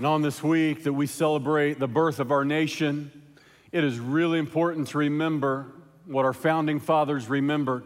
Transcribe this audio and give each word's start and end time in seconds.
And 0.00 0.06
on 0.06 0.22
this 0.22 0.42
week 0.42 0.84
that 0.84 0.94
we 0.94 1.06
celebrate 1.06 1.78
the 1.78 1.86
birth 1.86 2.20
of 2.20 2.32
our 2.32 2.42
nation, 2.42 3.12
it 3.70 3.84
is 3.84 3.98
really 3.98 4.38
important 4.38 4.88
to 4.88 4.98
remember 4.98 5.66
what 6.06 6.24
our 6.24 6.32
founding 6.32 6.80
fathers 6.80 7.28
remembered 7.28 7.84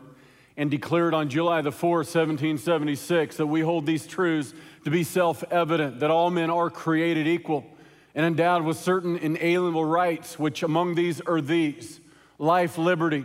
and 0.57 0.71
declared 0.71 1.13
on 1.13 1.29
July 1.29 1.61
the 1.61 1.73
4th, 1.73 2.07
1776, 2.15 3.39
that 3.39 3.49
we 3.49 3.63
hold 3.63 3.85
these 3.85 4.07
truths 4.07 4.55
to 4.85 4.93
be 4.93 5.03
self 5.03 5.43
evident 5.51 5.99
that 5.99 6.13
all 6.13 6.31
men 6.31 6.51
are 6.51 6.71
created 6.71 7.27
equal 7.27 7.67
and 8.15 8.25
endowed 8.25 8.63
with 8.63 8.77
certain 8.77 9.17
inalienable 9.17 9.85
rights, 9.85 10.39
which 10.39 10.63
among 10.63 10.95
these 10.95 11.21
are 11.21 11.41
these 11.41 11.99
life, 12.39 12.79
liberty, 12.79 13.25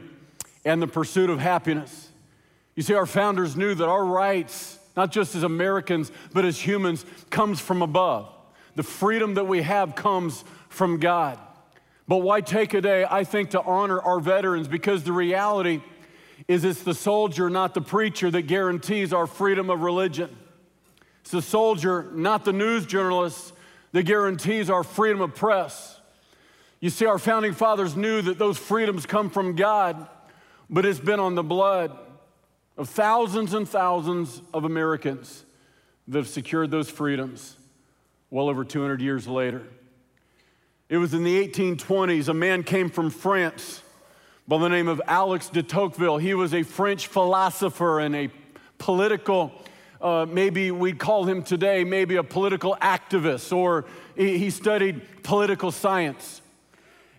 and 0.65 0.81
the 0.81 0.87
pursuit 0.87 1.29
of 1.29 1.39
happiness. 1.39 2.09
You 2.75 2.81
see, 2.81 2.95
our 2.95 3.05
founders 3.05 3.55
knew 3.55 3.75
that 3.75 3.87
our 3.87 4.03
rights, 4.03 4.79
not 4.97 5.11
just 5.11 5.35
as 5.35 5.43
Americans, 5.43 6.11
but 6.33 6.43
as 6.43 6.59
humans, 6.59 7.05
comes 7.29 7.59
from 7.59 7.83
above. 7.83 8.33
The 8.75 8.83
freedom 8.83 9.33
that 9.35 9.45
we 9.45 9.61
have 9.61 9.95
comes 9.95 10.43
from 10.69 10.99
God. 10.99 11.39
But 12.07 12.17
why 12.17 12.41
take 12.41 12.73
a 12.73 12.81
day, 12.81 13.05
I 13.07 13.23
think, 13.23 13.51
to 13.51 13.61
honor 13.61 14.01
our 14.01 14.19
veterans? 14.19 14.67
Because 14.67 15.03
the 15.03 15.11
reality 15.11 15.81
is 16.47 16.63
it's 16.63 16.81
the 16.81 16.95
soldier, 16.95 17.51
not 17.51 17.75
the 17.75 17.81
preacher, 17.81 18.31
that 18.31 18.43
guarantees 18.43 19.13
our 19.13 19.27
freedom 19.27 19.69
of 19.69 19.81
religion. 19.81 20.35
It's 21.21 21.29
the 21.29 21.41
soldier, 21.43 22.09
not 22.13 22.45
the 22.45 22.53
news 22.53 22.87
journalist, 22.87 23.53
that 23.91 24.03
guarantees 24.03 24.71
our 24.71 24.83
freedom 24.83 25.21
of 25.21 25.35
press. 25.35 25.99
You 26.79 26.89
see, 26.89 27.05
our 27.05 27.19
founding 27.19 27.53
fathers 27.53 27.95
knew 27.95 28.23
that 28.23 28.39
those 28.39 28.57
freedoms 28.57 29.05
come 29.05 29.29
from 29.29 29.55
God, 29.55 30.07
but 30.67 30.85
it's 30.85 30.99
been 30.99 31.19
on 31.19 31.35
the 31.35 31.43
blood 31.43 31.95
of 32.75 32.89
thousands 32.89 33.53
and 33.53 33.69
thousands 33.69 34.41
of 34.51 34.63
Americans 34.63 35.45
that 36.07 36.17
have 36.17 36.27
secured 36.27 36.71
those 36.71 36.89
freedoms 36.89 37.57
well 38.31 38.47
over 38.47 38.63
200 38.63 39.01
years 39.01 39.27
later. 39.27 39.63
It 40.87 40.97
was 40.97 41.13
in 41.13 41.23
the 41.23 41.47
1820s, 41.47 42.27
a 42.29 42.33
man 42.33 42.63
came 42.63 42.89
from 42.89 43.09
France 43.09 43.81
by 44.47 44.57
the 44.59 44.67
name 44.67 44.87
of 44.87 45.01
Alex 45.07 45.49
de 45.49 45.63
Tocqueville. 45.63 46.17
He 46.17 46.33
was 46.33 46.53
a 46.53 46.63
French 46.63 47.07
philosopher 47.07 47.99
and 47.99 48.15
a 48.15 48.29
political, 48.77 49.51
uh, 49.99 50.27
maybe 50.29 50.69
we'd 50.71 50.99
call 50.99 51.25
him 51.25 51.43
today, 51.43 51.83
maybe 51.83 52.17
a 52.17 52.23
political 52.23 52.77
activist, 52.81 53.55
or 53.55 53.85
he 54.15 54.49
studied 54.49 55.23
political 55.23 55.71
science. 55.71 56.41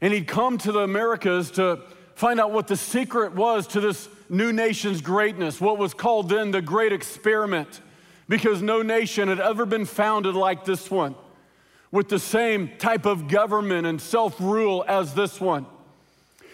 And 0.01 0.13
he'd 0.13 0.29
come 0.29 0.59
to 0.59 0.73
the 0.73 0.81
Americas 0.81 1.51
to 1.53 1.81
find 2.15 2.39
out 2.41 2.53
what 2.53 2.69
the 2.69 2.77
secret 2.77 3.35
was 3.35 3.67
to 3.69 3.81
this 3.81 4.09
new 4.29 4.53
nation's 4.53 5.01
greatness, 5.01 5.61
what 5.61 5.77
was 5.77 5.93
called 5.93 6.29
then 6.29 6.53
the 6.53 6.63
Great 6.63 6.93
Experiment 6.93 7.81
because 8.31 8.63
no 8.63 8.81
nation 8.81 9.27
had 9.27 9.41
ever 9.41 9.67
been 9.67 9.85
founded 9.85 10.37
like 10.37 10.65
this 10.65 10.89
one, 10.89 11.17
with 11.91 12.09
the 12.09 12.19
same 12.21 12.71
type 12.79 13.05
of 13.05 13.27
government 13.27 13.89
and 13.89 14.01
self 14.01 14.41
rule 14.41 14.85
as 14.87 15.15
this 15.15 15.41
one. 15.41 15.67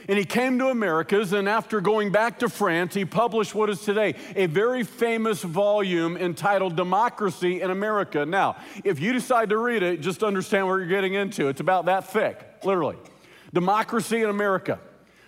And 0.09 0.19
he 0.19 0.25
came 0.25 0.59
to 0.61 0.69
Americas, 0.69 1.35
and 1.35 1.47
after 1.47 1.83
going 1.83 2.13
back 2.13 2.39
to 2.39 2.49
France, 2.49 2.95
he 2.95 3.05
published 3.05 3.55
what 3.55 3.69
is 3.69 3.83
today 3.83 4.15
a 4.35 4.47
very 4.47 4.85
famous 4.85 5.43
volume 5.43 6.17
entitled 6.17 6.77
Democracy 6.77 7.61
in 7.61 7.71
America. 7.71 8.25
Now, 8.25 8.57
if 8.83 8.99
you 8.99 9.13
decide 9.13 9.51
to 9.51 9.59
read 9.59 9.83
it, 9.83 10.01
just 10.01 10.23
understand 10.25 10.67
what 10.69 10.77
you're 10.77 10.87
getting 10.87 11.13
into. 11.13 11.49
It's 11.49 11.61
about 11.61 11.85
that 11.87 12.11
thick, 12.11 12.43
literally. 12.65 12.97
Democracy 13.53 14.23
in 14.23 14.31
America 14.31 14.79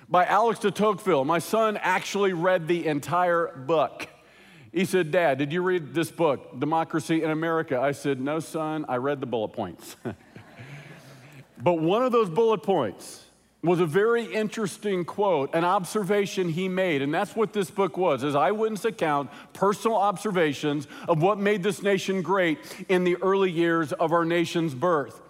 by 0.09 0.25
Alex 0.25 0.61
de 0.61 0.71
Tocqueville. 0.71 1.27
My 1.27 1.41
son 1.41 1.77
actually 1.77 2.33
read 2.33 2.67
the 2.67 2.87
entire 2.87 3.49
book. 3.67 4.09
He 4.73 4.85
said, 4.85 5.11
Dad, 5.11 5.39
did 5.39 5.53
you 5.53 5.63
read 5.63 5.95
this 5.95 6.11
book, 6.11 6.59
Democracy 6.59 7.23
in 7.23 7.31
America? 7.31 7.81
I 7.81 7.93
said, 7.93 8.21
No, 8.21 8.41
son, 8.41 8.85
I 8.89 8.97
read 8.97 9.21
the 9.21 9.27
bullet 9.27 9.49
points. 9.49 9.97
but 11.63 11.75
one 11.75 12.03
of 12.03 12.13
those 12.13 12.29
bullet 12.29 12.63
points 12.63 13.25
was 13.63 13.81
a 13.81 13.87
very 13.87 14.25
interesting 14.25 15.05
quote, 15.05 15.53
an 15.55 15.65
observation 15.65 16.49
he 16.49 16.69
made. 16.69 17.03
And 17.03 17.13
that's 17.13 17.35
what 17.35 17.53
this 17.53 17.71
book 17.71 17.97
was, 17.97 18.23
his 18.23 18.37
eyewitness 18.37 18.85
account, 18.85 19.31
personal 19.53 19.97
observations 19.97 20.87
of 21.09 21.23
what 21.23 21.39
made 21.39 21.63
this 21.63 21.83
nation 21.83 22.23
great 22.23 22.59
in 22.89 23.03
the 23.03 23.17
early 23.17 23.51
years 23.51 23.93
of 23.93 24.13
our 24.13 24.25
nation's 24.25 24.75
birth. 24.75 25.21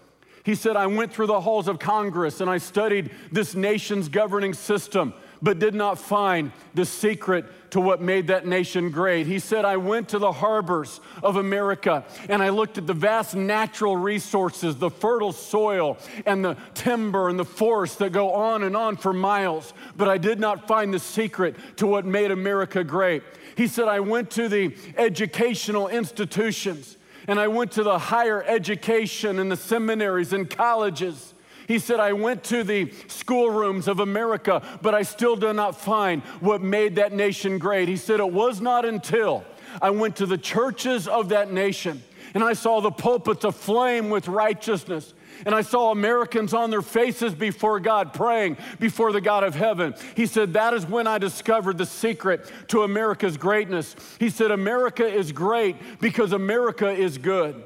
He 0.44 0.54
said, 0.54 0.76
I 0.76 0.86
went 0.86 1.12
through 1.12 1.26
the 1.26 1.40
halls 1.40 1.68
of 1.68 1.78
Congress 1.78 2.40
and 2.40 2.50
I 2.50 2.58
studied 2.58 3.10
this 3.32 3.54
nation's 3.54 4.08
governing 4.08 4.52
system 4.52 5.14
but 5.42 5.58
did 5.58 5.74
not 5.74 5.98
find 5.98 6.52
the 6.74 6.84
secret 6.84 7.44
to 7.70 7.80
what 7.80 8.00
made 8.00 8.28
that 8.28 8.46
nation 8.46 8.90
great. 8.90 9.26
He 9.26 9.38
said, 9.38 9.64
I 9.64 9.76
went 9.76 10.08
to 10.10 10.18
the 10.18 10.32
harbors 10.32 11.00
of 11.22 11.36
America 11.36 12.04
and 12.28 12.42
I 12.42 12.48
looked 12.48 12.78
at 12.78 12.86
the 12.86 12.94
vast 12.94 13.34
natural 13.34 13.96
resources, 13.96 14.76
the 14.76 14.90
fertile 14.90 15.32
soil 15.32 15.98
and 16.26 16.44
the 16.44 16.56
timber 16.74 17.28
and 17.28 17.38
the 17.38 17.44
forests 17.44 17.96
that 17.96 18.12
go 18.12 18.32
on 18.32 18.62
and 18.62 18.76
on 18.76 18.96
for 18.96 19.12
miles, 19.12 19.74
but 19.96 20.08
I 20.08 20.18
did 20.18 20.40
not 20.40 20.66
find 20.66 20.92
the 20.92 20.98
secret 20.98 21.56
to 21.76 21.86
what 21.86 22.04
made 22.04 22.30
America 22.30 22.82
great. 22.82 23.22
He 23.56 23.66
said, 23.66 23.88
I 23.88 24.00
went 24.00 24.30
to 24.32 24.48
the 24.48 24.74
educational 24.96 25.88
institutions 25.88 26.96
and 27.26 27.38
I 27.38 27.48
went 27.48 27.72
to 27.72 27.82
the 27.82 27.98
higher 27.98 28.42
education 28.44 29.38
and 29.38 29.52
the 29.52 29.56
seminaries 29.56 30.32
and 30.32 30.48
colleges 30.48 31.34
he 31.68 31.78
said, 31.78 32.00
I 32.00 32.12
went 32.14 32.42
to 32.44 32.64
the 32.64 32.92
schoolrooms 33.06 33.86
of 33.86 34.00
America, 34.00 34.62
but 34.82 34.94
I 34.94 35.02
still 35.02 35.36
do 35.36 35.52
not 35.52 35.80
find 35.80 36.22
what 36.40 36.62
made 36.62 36.96
that 36.96 37.12
nation 37.12 37.58
great. 37.58 37.88
He 37.88 37.96
said, 37.96 38.18
It 38.18 38.32
was 38.32 38.60
not 38.60 38.84
until 38.84 39.44
I 39.80 39.90
went 39.90 40.16
to 40.16 40.26
the 40.26 40.38
churches 40.38 41.06
of 41.06 41.28
that 41.28 41.52
nation 41.52 42.02
and 42.34 42.44
I 42.44 42.52
saw 42.52 42.80
the 42.80 42.90
pulpits 42.90 43.44
aflame 43.44 44.10
with 44.10 44.28
righteousness. 44.28 45.14
And 45.46 45.54
I 45.54 45.62
saw 45.62 45.92
Americans 45.92 46.52
on 46.52 46.70
their 46.70 46.82
faces 46.82 47.32
before 47.32 47.78
God, 47.78 48.12
praying 48.12 48.56
before 48.80 49.12
the 49.12 49.20
God 49.20 49.44
of 49.44 49.54
heaven. 49.54 49.94
He 50.16 50.26
said, 50.26 50.54
That 50.54 50.74
is 50.74 50.84
when 50.84 51.06
I 51.06 51.18
discovered 51.18 51.78
the 51.78 51.86
secret 51.86 52.50
to 52.68 52.82
America's 52.82 53.36
greatness. 53.36 53.94
He 54.18 54.30
said, 54.30 54.50
America 54.50 55.06
is 55.06 55.30
great 55.30 55.76
because 56.00 56.32
America 56.32 56.90
is 56.90 57.18
good. 57.18 57.62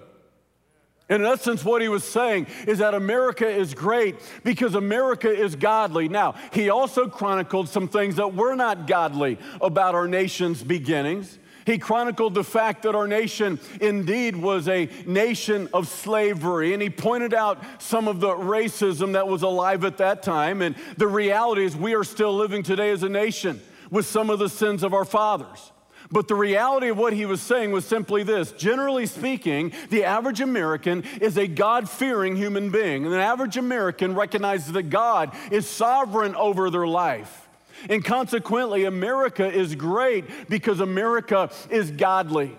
In 1.12 1.26
essence, 1.26 1.62
what 1.62 1.82
he 1.82 1.88
was 1.88 2.04
saying 2.04 2.46
is 2.66 2.78
that 2.78 2.94
America 2.94 3.46
is 3.46 3.74
great 3.74 4.16
because 4.44 4.74
America 4.74 5.30
is 5.30 5.56
godly. 5.56 6.08
Now, 6.08 6.34
he 6.52 6.70
also 6.70 7.06
chronicled 7.06 7.68
some 7.68 7.86
things 7.86 8.16
that 8.16 8.34
were 8.34 8.54
not 8.54 8.86
godly 8.86 9.38
about 9.60 9.94
our 9.94 10.08
nation's 10.08 10.62
beginnings. 10.62 11.38
He 11.66 11.76
chronicled 11.78 12.34
the 12.34 12.42
fact 12.42 12.82
that 12.84 12.94
our 12.94 13.06
nation 13.06 13.60
indeed 13.80 14.36
was 14.36 14.68
a 14.68 14.88
nation 15.06 15.68
of 15.74 15.86
slavery, 15.86 16.72
and 16.72 16.82
he 16.82 16.88
pointed 16.90 17.34
out 17.34 17.62
some 17.78 18.08
of 18.08 18.20
the 18.20 18.30
racism 18.30 19.12
that 19.12 19.28
was 19.28 19.42
alive 19.42 19.84
at 19.84 19.98
that 19.98 20.22
time. 20.22 20.62
And 20.62 20.74
the 20.96 21.06
reality 21.06 21.64
is, 21.64 21.76
we 21.76 21.94
are 21.94 22.04
still 22.04 22.34
living 22.34 22.62
today 22.62 22.90
as 22.90 23.02
a 23.02 23.08
nation 23.08 23.60
with 23.90 24.06
some 24.06 24.30
of 24.30 24.38
the 24.38 24.48
sins 24.48 24.82
of 24.82 24.94
our 24.94 25.04
fathers. 25.04 25.72
But 26.12 26.28
the 26.28 26.34
reality 26.34 26.88
of 26.88 26.98
what 26.98 27.14
he 27.14 27.24
was 27.24 27.40
saying 27.40 27.72
was 27.72 27.86
simply 27.86 28.22
this 28.22 28.52
generally 28.52 29.06
speaking, 29.06 29.72
the 29.88 30.04
average 30.04 30.42
American 30.42 31.04
is 31.22 31.38
a 31.38 31.46
God 31.46 31.88
fearing 31.88 32.36
human 32.36 32.70
being. 32.70 33.04
And 33.04 33.12
the 33.12 33.18
average 33.18 33.56
American 33.56 34.14
recognizes 34.14 34.72
that 34.72 34.90
God 34.90 35.34
is 35.50 35.66
sovereign 35.66 36.36
over 36.36 36.68
their 36.68 36.86
life. 36.86 37.48
And 37.88 38.04
consequently, 38.04 38.84
America 38.84 39.50
is 39.50 39.74
great 39.74 40.50
because 40.50 40.80
America 40.80 41.50
is 41.70 41.90
godly. 41.90 42.54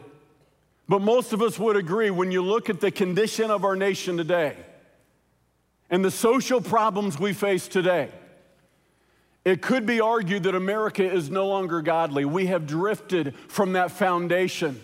But 0.90 1.02
most 1.02 1.32
of 1.32 1.42
us 1.42 1.58
would 1.60 1.78
agree 1.78 2.10
when 2.10 2.32
you 2.32 2.42
look 2.42 2.70
at 2.70 2.82
the 2.82 2.92
condition 2.92 3.52
of 3.52 3.64
our 3.64 3.76
nation 3.76 4.18
today 4.18 4.58
and 5.90 6.04
the 6.04 6.12
social 6.12 6.60
problems 6.60 7.20
we 7.20 7.34
face 7.34 7.68
today 7.68 8.10
it 9.46 9.62
could 9.62 9.86
be 9.86 10.00
argued 10.00 10.44
that 10.44 10.56
America 10.56 11.04
is 11.04 11.30
no 11.30 11.48
longer 11.48 11.82
godly. 11.82 12.24
We 12.24 12.48
have 12.48 12.66
drifted 12.66 13.36
from 13.48 13.74
that 13.74 13.92
foundation 13.92 14.80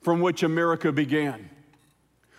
from 0.00 0.20
which 0.20 0.42
America 0.42 0.90
began. 0.90 1.48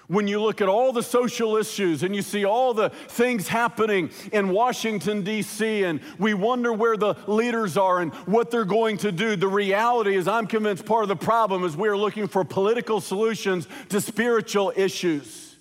When 0.08 0.28
you 0.28 0.42
look 0.42 0.60
at 0.60 0.68
all 0.68 0.92
the 0.92 1.02
social 1.02 1.56
issues 1.56 2.04
and 2.04 2.14
you 2.14 2.22
see 2.22 2.44
all 2.44 2.74
the 2.74 2.90
things 2.90 3.48
happening 3.48 4.10
in 4.34 4.50
Washington, 4.50 5.24
D.C., 5.24 5.86
and 5.86 6.02
we 6.20 6.34
wonder 6.34 6.74
where 6.74 6.98
the 6.98 7.16
leaders 7.26 7.78
are 7.78 8.02
and 8.02 8.14
what 8.26 8.52
they're 8.52 8.66
going 8.66 8.98
to 8.98 9.14
do, 9.14 9.38
the 9.38 9.48
reality 9.48 10.18
is, 10.18 10.28
I'm 10.28 10.46
convinced 10.46 10.86
part 10.86 11.04
of 11.04 11.10
the 11.10 11.16
problem 11.16 11.64
is 11.64 11.78
we're 11.78 11.98
looking 11.98 12.28
for 12.28 12.44
political 12.44 13.00
solutions 13.00 13.66
to 13.90 14.02
spiritual 14.02 14.74
issues. 14.76 15.56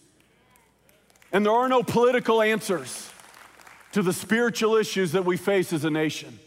And 1.30 1.46
there 1.46 1.52
are 1.52 1.68
no 1.68 1.84
political 1.84 2.42
answers 2.42 3.11
to 3.92 4.02
the 4.02 4.12
spiritual 4.12 4.76
issues 4.76 5.12
that 5.12 5.24
we 5.24 5.36
face 5.36 5.72
as 5.72 5.84
a 5.84 5.90
nation. 5.90 6.38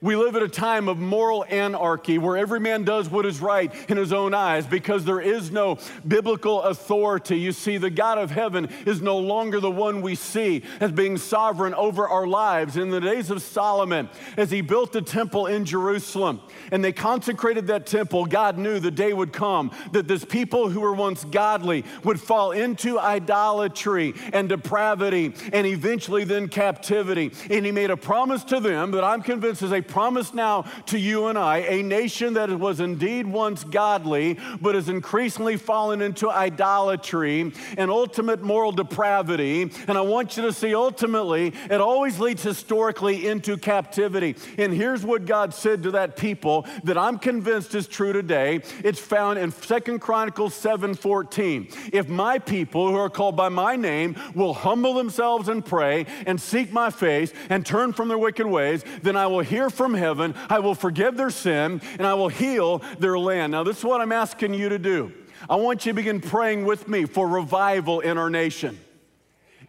We 0.00 0.14
live 0.14 0.36
at 0.36 0.44
a 0.44 0.48
time 0.48 0.88
of 0.88 0.98
moral 0.98 1.44
anarchy 1.48 2.18
where 2.18 2.36
every 2.36 2.60
man 2.60 2.84
does 2.84 3.10
what 3.10 3.26
is 3.26 3.40
right 3.40 3.72
in 3.90 3.96
his 3.96 4.12
own 4.12 4.32
eyes 4.32 4.64
because 4.64 5.04
there 5.04 5.20
is 5.20 5.50
no 5.50 5.78
biblical 6.06 6.62
authority. 6.62 7.36
You 7.36 7.50
see, 7.50 7.78
the 7.78 7.90
God 7.90 8.16
of 8.16 8.30
heaven 8.30 8.68
is 8.86 9.02
no 9.02 9.18
longer 9.18 9.58
the 9.58 9.72
one 9.72 10.00
we 10.00 10.14
see 10.14 10.62
as 10.78 10.92
being 10.92 11.16
sovereign 11.16 11.74
over 11.74 12.06
our 12.06 12.28
lives. 12.28 12.76
In 12.76 12.90
the 12.90 13.00
days 13.00 13.28
of 13.28 13.42
Solomon, 13.42 14.08
as 14.36 14.52
he 14.52 14.60
built 14.60 14.92
the 14.92 15.02
temple 15.02 15.48
in 15.48 15.64
Jerusalem 15.64 16.42
and 16.70 16.84
they 16.84 16.92
consecrated 16.92 17.66
that 17.66 17.84
temple, 17.84 18.24
God 18.24 18.56
knew 18.56 18.78
the 18.78 18.92
day 18.92 19.12
would 19.12 19.32
come 19.32 19.72
that 19.90 20.06
this 20.06 20.24
people 20.24 20.68
who 20.68 20.78
were 20.78 20.94
once 20.94 21.24
godly 21.24 21.84
would 22.04 22.20
fall 22.20 22.52
into 22.52 23.00
idolatry 23.00 24.14
and 24.32 24.48
depravity 24.48 25.34
and 25.52 25.66
eventually 25.66 26.22
then 26.22 26.46
captivity. 26.46 27.32
And 27.50 27.66
he 27.66 27.72
made 27.72 27.90
a 27.90 27.96
promise 27.96 28.44
to 28.44 28.60
them 28.60 28.92
that 28.92 29.02
I'm 29.02 29.22
convinced 29.22 29.62
is 29.62 29.72
a 29.72 29.87
promise 29.88 30.34
now 30.34 30.62
to 30.86 30.98
you 30.98 31.26
and 31.26 31.38
I, 31.38 31.58
a 31.58 31.82
nation 31.82 32.34
that 32.34 32.50
was 32.50 32.80
indeed 32.80 33.26
once 33.26 33.64
godly, 33.64 34.38
but 34.60 34.74
has 34.74 34.88
increasingly 34.88 35.56
fallen 35.56 36.02
into 36.02 36.30
idolatry 36.30 37.52
and 37.76 37.90
ultimate 37.90 38.42
moral 38.42 38.72
depravity. 38.72 39.70
And 39.86 39.98
I 39.98 40.02
want 40.02 40.36
you 40.36 40.42
to 40.44 40.52
see 40.52 40.74
ultimately, 40.74 41.52
it 41.70 41.80
always 41.80 42.18
leads 42.18 42.42
historically 42.42 43.26
into 43.26 43.56
captivity. 43.56 44.36
And 44.56 44.72
here's 44.72 45.04
what 45.04 45.26
God 45.26 45.54
said 45.54 45.82
to 45.84 45.90
that 45.92 46.16
people 46.16 46.66
that 46.84 46.98
I'm 46.98 47.18
convinced 47.18 47.74
is 47.74 47.86
true 47.86 48.12
today. 48.12 48.60
It's 48.84 48.98
found 48.98 49.38
in 49.38 49.50
Second 49.50 50.00
Chronicles 50.00 50.54
7:14. 50.54 51.68
If 51.92 52.08
my 52.08 52.38
people 52.38 52.88
who 52.88 52.96
are 52.96 53.10
called 53.10 53.36
by 53.36 53.48
my 53.48 53.76
name 53.76 54.16
will 54.34 54.54
humble 54.54 54.94
themselves 54.94 55.48
and 55.48 55.64
pray 55.64 56.06
and 56.26 56.40
seek 56.40 56.72
my 56.72 56.90
face 56.90 57.32
and 57.48 57.64
turn 57.64 57.92
from 57.92 58.08
their 58.08 58.18
wicked 58.18 58.46
ways, 58.46 58.84
then 59.02 59.16
I 59.16 59.26
will 59.26 59.40
hear 59.40 59.70
from 59.78 59.94
heaven, 59.94 60.34
I 60.50 60.58
will 60.58 60.74
forgive 60.74 61.16
their 61.16 61.30
sin, 61.30 61.80
and 61.98 62.06
I 62.06 62.12
will 62.14 62.28
heal 62.28 62.82
their 62.98 63.18
land. 63.18 63.52
Now, 63.52 63.62
this 63.64 63.78
is 63.78 63.84
what 63.84 64.02
I'm 64.02 64.12
asking 64.12 64.52
you 64.52 64.68
to 64.68 64.78
do. 64.78 65.12
I 65.48 65.56
want 65.56 65.86
you 65.86 65.92
to 65.92 65.96
begin 65.96 66.20
praying 66.20 66.66
with 66.66 66.88
me 66.88 67.06
for 67.06 67.26
revival 67.26 68.00
in 68.00 68.18
our 68.18 68.28
nation. 68.28 68.78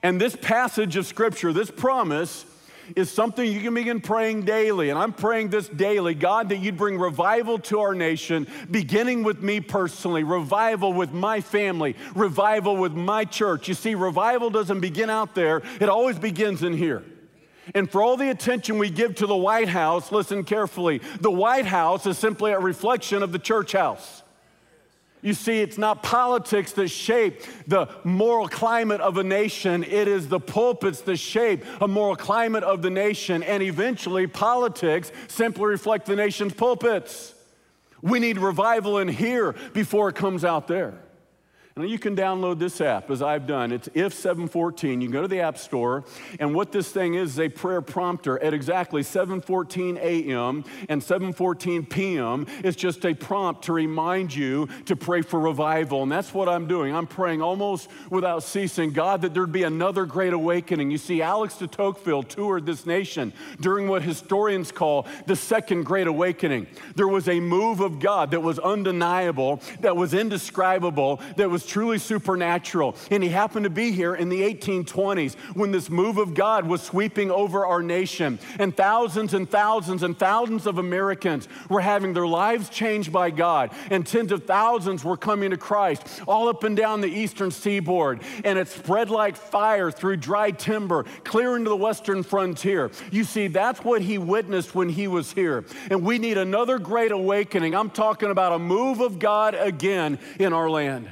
And 0.02 0.20
this 0.20 0.36
passage 0.36 0.96
of 0.96 1.06
scripture, 1.06 1.54
this 1.54 1.70
promise, 1.70 2.46
is 2.96 3.12
something 3.12 3.46
you 3.46 3.62
can 3.62 3.76
begin 3.76 4.02
praying 4.02 4.46
daily. 4.46 4.90
And 4.90 4.98
I'm 4.98 5.14
praying 5.14 5.50
this 5.50 5.70
daily 5.70 6.16
God, 6.16 6.50
that 6.50 6.58
you'd 6.58 6.76
bring 6.78 6.98
revival 6.98 7.60
to 7.60 7.82
our 7.82 7.94
nation, 7.94 8.48
beginning 8.72 9.24
with 9.24 9.44
me 9.44 9.62
personally, 9.62 10.24
revival 10.24 10.92
with 10.92 11.14
my 11.14 11.40
family, 11.40 11.96
revival 12.16 12.78
with 12.78 12.94
my 12.94 13.26
church. 13.26 13.68
You 13.68 13.76
see, 13.76 13.94
revival 13.94 14.50
doesn't 14.50 14.80
begin 14.80 15.12
out 15.12 15.36
there, 15.36 15.62
it 15.80 15.88
always 15.88 16.18
begins 16.18 16.64
in 16.64 16.74
here. 16.74 17.04
And 17.76 17.90
for 17.90 18.02
all 18.02 18.18
the 18.18 18.30
attention 18.30 18.78
we 18.78 18.90
give 18.90 19.16
to 19.16 19.28
the 19.28 19.36
White 19.36 19.70
House, 19.70 20.12
listen 20.12 20.44
carefully. 20.44 21.02
The 21.20 21.32
White 21.32 21.66
House 21.66 22.06
is 22.06 22.18
simply 22.18 22.52
a 22.52 22.60
reflection 22.60 23.24
of 23.24 23.32
the 23.32 23.40
church 23.40 23.74
house. 23.74 24.24
You 25.22 25.34
see, 25.34 25.60
it's 25.60 25.78
not 25.78 26.02
politics 26.02 26.72
that 26.74 26.88
shape 26.88 27.42
the 27.68 27.88
moral 28.06 28.48
climate 28.48 29.02
of 29.02 29.18
a 29.18 29.24
nation. 29.24 29.84
It 29.84 30.08
is 30.08 30.30
the 30.30 30.40
pulpits 30.40 31.02
that 31.02 31.18
shape 31.18 31.66
a 31.82 31.88
moral 31.88 32.16
climate 32.16 32.64
of 32.64 32.82
the 32.82 32.90
nation. 32.90 33.44
And 33.44 33.62
eventually, 33.62 34.28
politics 34.28 35.12
simply 35.28 35.66
reflect 35.66 36.06
the 36.06 36.16
nation's 36.16 36.54
pulpits. 36.54 37.34
We 38.02 38.20
need 38.20 38.38
revival 38.38 39.00
in 39.00 39.10
here 39.10 39.56
before 39.74 40.08
it 40.08 40.16
comes 40.16 40.46
out 40.46 40.68
there. 40.68 40.94
Now 41.80 41.86
you 41.86 41.98
can 41.98 42.14
download 42.14 42.60
this 42.60 42.82
app 42.82 43.10
as 43.10 43.22
I've 43.22 43.48
done. 43.48 43.72
It's 43.72 43.88
If 43.94 44.14
714. 44.14 45.00
You 45.00 45.08
go 45.08 45.22
to 45.22 45.30
the 45.30 45.40
App 45.40 45.58
Store, 45.58 46.04
and 46.38 46.54
what 46.54 46.74
this 46.74 46.92
thing 46.92 47.14
is 47.14 47.32
is 47.32 47.40
a 47.40 47.48
prayer 47.48 47.82
prompter 47.82 48.38
at 48.44 48.54
exactly 48.54 49.02
7:14 49.02 49.98
a.m. 49.98 50.66
and 50.90 51.02
7:14 51.02 51.90
p.m. 51.90 52.48
It's 52.66 52.76
just 52.76 53.06
a 53.06 53.14
prompt 53.14 53.64
to 53.64 53.72
remind 53.72 54.36
you 54.36 54.68
to 54.88 54.98
pray 54.98 55.22
for 55.22 55.40
revival, 55.40 56.04
and 56.04 56.12
that's 56.12 56.34
what 56.34 56.50
I'm 56.50 56.68
doing. 56.68 56.94
I'm 56.94 57.08
praying 57.08 57.42
almost 57.42 57.88
without 58.10 58.44
ceasing, 58.44 58.92
God, 58.92 59.22
that 59.22 59.34
there'd 59.34 59.50
be 59.50 59.64
another 59.64 60.06
great 60.06 60.34
awakening. 60.34 60.92
You 60.92 60.98
see, 60.98 61.22
Alex 61.22 61.56
de 61.56 61.68
Tocqueville 61.68 62.24
toured 62.24 62.66
this 62.66 62.86
nation 62.86 63.32
during 63.62 63.88
what 63.88 64.02
historians 64.02 64.74
call 64.74 65.08
the 65.28 65.36
Second 65.38 65.86
Great 65.86 66.08
Awakening. 66.08 66.68
There 66.96 67.08
was 67.08 67.30
a 67.30 67.40
move 67.40 67.80
of 67.80 68.02
God 68.02 68.32
that 68.32 68.42
was 68.42 68.60
undeniable, 68.60 69.62
that 69.80 69.96
was 69.96 70.14
indescribable, 70.14 71.22
that 71.38 71.50
was 71.50 71.69
truly 71.70 72.00
supernatural. 72.00 72.96
And 73.12 73.24
he 73.24 73.30
happened 73.30 73.64
to 73.64 73.70
be 73.70 73.92
here 73.92 74.16
in 74.16 74.28
the 74.28 74.42
1820s 74.42 75.36
when 75.56 75.72
this 75.72 75.90
move 75.90 76.18
of 76.18 76.34
God 76.34 76.68
was 76.68 76.82
sweeping 76.82 77.30
over 77.30 77.66
our 77.66 77.84
nation. 77.84 78.40
And 78.58 78.76
thousands 78.76 79.34
and 79.34 79.50
thousands 79.50 80.04
and 80.04 80.18
thousands 80.18 80.66
of 80.66 80.80
Americans 80.80 81.48
were 81.70 81.82
having 81.82 82.14
their 82.14 82.28
lives 82.28 82.70
changed 82.70 83.14
by 83.14 83.30
God. 83.30 83.72
And 83.92 84.06
tens 84.06 84.32
of 84.32 84.46
thousands 84.46 85.04
were 85.04 85.18
coming 85.18 85.52
to 85.52 85.58
Christ 85.58 86.22
all 86.28 86.50
up 86.50 86.64
and 86.64 86.76
down 86.76 87.02
the 87.02 87.08
eastern 87.08 87.52
seaboard. 87.52 88.22
And 88.44 88.58
it 88.58 88.68
spread 88.68 89.10
like 89.10 89.36
fire 89.36 89.92
through 89.92 90.18
dry 90.18 90.52
timber, 90.52 91.06
clear 91.24 91.56
into 91.56 91.70
the 91.70 91.76
western 91.76 92.24
frontier. 92.24 92.92
You 93.12 93.24
see, 93.24 93.48
that's 93.48 93.84
what 93.84 94.02
he 94.02 94.18
witnessed 94.18 94.74
when 94.74 94.90
he 94.90 95.08
was 95.08 95.32
here. 95.32 95.66
And 95.92 96.04
we 96.04 96.18
need 96.18 96.38
another 96.38 96.80
great 96.80 97.12
awakening. 97.12 97.76
I'm 97.76 97.92
talking 97.92 98.32
about 98.32 98.54
a 98.54 98.60
move 98.60 99.00
of 99.00 99.20
God 99.20 99.54
again 99.54 100.18
in 100.40 100.54
our 100.54 100.70
land. 100.70 101.12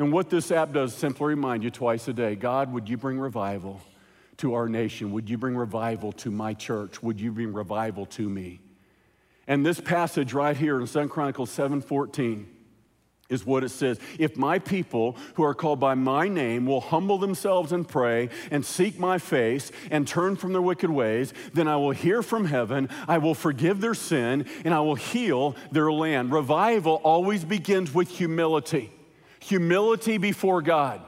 And 0.00 0.10
what 0.10 0.30
this 0.30 0.50
app 0.50 0.72
does 0.72 0.94
simply 0.94 1.26
remind 1.26 1.62
you 1.62 1.68
twice 1.68 2.08
a 2.08 2.14
day 2.14 2.34
God, 2.34 2.72
would 2.72 2.88
you 2.88 2.96
bring 2.96 3.20
revival 3.20 3.82
to 4.38 4.54
our 4.54 4.66
nation? 4.66 5.12
Would 5.12 5.28
you 5.28 5.36
bring 5.36 5.54
revival 5.54 6.12
to 6.12 6.30
my 6.30 6.54
church? 6.54 7.02
Would 7.02 7.20
you 7.20 7.30
bring 7.32 7.52
revival 7.52 8.06
to 8.06 8.26
me? 8.26 8.60
And 9.46 9.64
this 9.64 9.78
passage 9.78 10.32
right 10.32 10.56
here 10.56 10.80
in 10.80 10.86
2 10.86 11.10
Chronicles 11.10 11.50
7:14 11.50 12.46
is 13.28 13.44
what 13.44 13.62
it 13.62 13.68
says. 13.68 14.00
If 14.18 14.38
my 14.38 14.58
people 14.58 15.18
who 15.34 15.44
are 15.44 15.52
called 15.52 15.80
by 15.80 15.94
my 15.94 16.28
name 16.28 16.64
will 16.64 16.80
humble 16.80 17.18
themselves 17.18 17.70
and 17.70 17.86
pray 17.86 18.30
and 18.50 18.64
seek 18.64 18.98
my 18.98 19.18
face 19.18 19.70
and 19.90 20.08
turn 20.08 20.34
from 20.34 20.54
their 20.54 20.62
wicked 20.62 20.88
ways, 20.88 21.34
then 21.52 21.68
I 21.68 21.76
will 21.76 21.90
hear 21.90 22.22
from 22.22 22.46
heaven, 22.46 22.88
I 23.06 23.18
will 23.18 23.34
forgive 23.34 23.82
their 23.82 23.94
sin, 23.94 24.46
and 24.64 24.72
I 24.72 24.80
will 24.80 24.94
heal 24.94 25.56
their 25.70 25.92
land. 25.92 26.32
Revival 26.32 27.02
always 27.04 27.44
begins 27.44 27.92
with 27.92 28.08
humility 28.08 28.90
humility 29.40 30.18
before 30.18 30.62
God. 30.62 31.02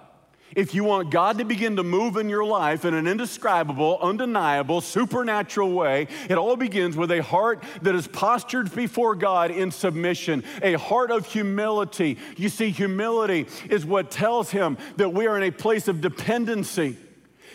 If 0.55 0.75
you 0.75 0.84
want 0.84 1.11
God 1.11 1.38
to 1.38 1.44
begin 1.44 1.76
to 1.76 1.82
move 1.82 2.17
in 2.17 2.29
your 2.29 2.44
life 2.44 2.84
in 2.84 2.93
an 2.93 3.06
indescribable, 3.06 3.99
undeniable, 4.02 4.82
supernatural 4.82 5.73
way, 5.73 6.08
it 6.29 6.37
all 6.37 6.56
begins 6.56 6.94
with 6.96 7.11
a 7.11 7.23
heart 7.23 7.62
that 7.81 7.94
is 7.94 8.06
postured 8.06 8.75
before 8.75 9.14
God 9.14 9.50
in 9.50 9.70
submission, 9.70 10.44
a 10.61 10.75
heart 10.75 11.11
of 11.11 11.25
humility. 11.25 12.19
You 12.37 12.50
see, 12.50 12.70
humility 12.70 13.46
is 13.70 13.87
what 13.87 14.11
tells 14.11 14.50
Him 14.50 14.76
that 14.96 15.14
we 15.14 15.26
are 15.26 15.38
in 15.38 15.44
a 15.44 15.52
place 15.52 15.88
of 15.88 16.02
dependency. 16.02 16.99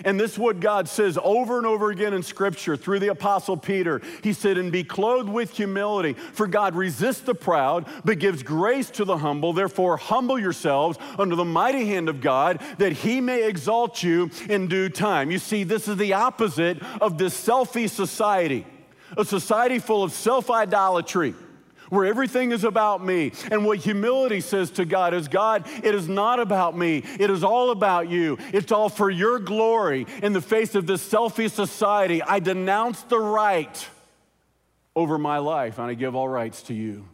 And 0.06 0.20
this 0.20 0.34
is 0.34 0.40
what 0.40 0.60
God 0.60 0.88
says 0.88 1.18
over 1.24 1.58
and 1.58 1.66
over 1.66 1.90
again 1.90 2.14
in 2.14 2.24
Scripture 2.24 2.78
through 2.78 3.00
the 3.00 3.08
Apostle 3.10 3.58
Peter. 3.58 4.02
He 4.24 4.34
said, 4.34 4.58
And 4.58 4.72
be 4.72 4.84
clothed 4.84 5.30
with 5.30 5.56
humility, 5.56 6.14
for 6.14 6.48
God 6.48 6.76
resists 6.76 7.22
the 7.22 7.36
proud, 7.36 7.86
but 8.06 8.20
gives 8.20 8.44
grace 8.44 8.90
to 8.92 9.06
the 9.06 9.18
humble. 9.18 9.54
Therefore, 9.54 9.98
humble 9.98 10.40
yourselves 10.40 10.98
under 11.18 11.36
the 11.36 11.46
mighty 11.46 11.86
hand 11.86 12.10
of 12.10 12.22
God, 12.22 12.62
that 12.78 12.94
he 12.94 13.22
may 13.22 13.48
exalt 13.48 14.04
you 14.04 14.30
in 14.50 14.68
due 14.68 14.90
time. 14.90 15.32
You 15.32 15.40
see, 15.40 15.64
this 15.64 15.88
is 15.88 15.98
the 15.98 16.14
opposite 16.14 16.82
of 17.02 17.18
this 17.18 17.40
selfie 17.40 17.90
society, 17.90 18.66
a 19.18 19.26
society 19.26 19.80
full 19.80 20.04
of 20.04 20.12
self 20.12 20.52
idolatry 20.52 21.34
where 21.90 22.06
everything 22.06 22.52
is 22.52 22.64
about 22.64 23.04
me. 23.04 23.32
And 23.52 23.66
what 23.66 23.80
humility 23.80 24.42
says 24.42 24.72
to 24.72 24.86
God 24.86 25.14
is 25.14 25.28
God, 25.28 25.68
it 25.84 25.96
is 25.96 26.08
not 26.08 26.40
about 26.40 26.78
me, 26.78 27.04
it 27.20 27.30
is 27.30 27.44
all 27.44 27.72
about 27.72 28.10
you. 28.10 28.38
It's 28.54 28.72
all 28.72 28.90
for 28.90 29.10
your 29.10 29.40
glory. 29.40 30.06
In 30.22 30.34
the 30.34 30.42
face 30.42 30.76
of 30.76 30.88
this 30.88 31.02
selfish 31.02 31.54
society, 31.54 32.22
I 32.22 32.40
denounce 32.40 33.02
the 33.04 33.20
right 33.20 33.88
over 34.96 35.18
my 35.18 35.38
life 35.38 35.78
and 35.78 35.90
I 35.90 35.94
give 35.94 36.16
all 36.16 36.28
rights 36.28 36.64
to 36.64 36.74
you. 36.74 37.08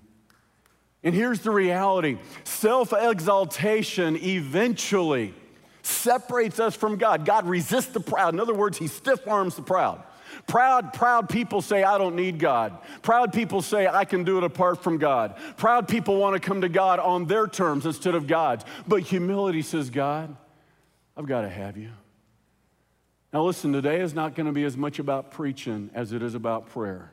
And 1.03 1.13
here's 1.13 1.41
the 1.41 1.51
reality 1.51 2.17
self 2.45 2.93
exaltation 2.93 4.15
eventually 4.17 5.33
separates 5.81 6.59
us 6.59 6.75
from 6.75 6.95
God. 6.95 7.25
God 7.25 7.45
resists 7.45 7.91
the 7.91 7.99
proud. 7.99 8.33
In 8.33 8.39
other 8.39 8.53
words, 8.53 8.77
He 8.77 8.87
stiff 8.87 9.27
arms 9.27 9.55
the 9.55 9.61
proud. 9.61 10.01
Proud, 10.47 10.93
proud 10.93 11.29
people 11.29 11.61
say, 11.61 11.83
I 11.83 11.97
don't 11.97 12.15
need 12.15 12.37
God. 12.37 12.77
Proud 13.01 13.33
people 13.33 13.61
say, 13.61 13.87
I 13.87 14.05
can 14.05 14.23
do 14.23 14.37
it 14.37 14.43
apart 14.43 14.83
from 14.83 14.97
God. 14.97 15.35
Proud 15.57 15.87
people 15.87 16.17
want 16.17 16.33
to 16.33 16.39
come 16.39 16.61
to 16.61 16.69
God 16.69 16.99
on 16.99 17.25
their 17.25 17.47
terms 17.47 17.85
instead 17.85 18.13
of 18.13 18.27
God's. 18.27 18.65
But 18.87 19.03
humility 19.03 19.61
says, 19.61 19.89
God, 19.89 20.35
I've 21.15 21.25
got 21.25 21.41
to 21.41 21.49
have 21.49 21.77
you. 21.77 21.91
Now, 23.31 23.43
listen, 23.43 23.73
today 23.73 23.99
is 24.01 24.13
not 24.13 24.35
going 24.35 24.45
to 24.45 24.51
be 24.51 24.63
as 24.63 24.77
much 24.77 24.99
about 24.99 25.31
preaching 25.31 25.89
as 25.95 26.11
it 26.13 26.21
is 26.21 26.35
about 26.35 26.69
prayer. 26.69 27.11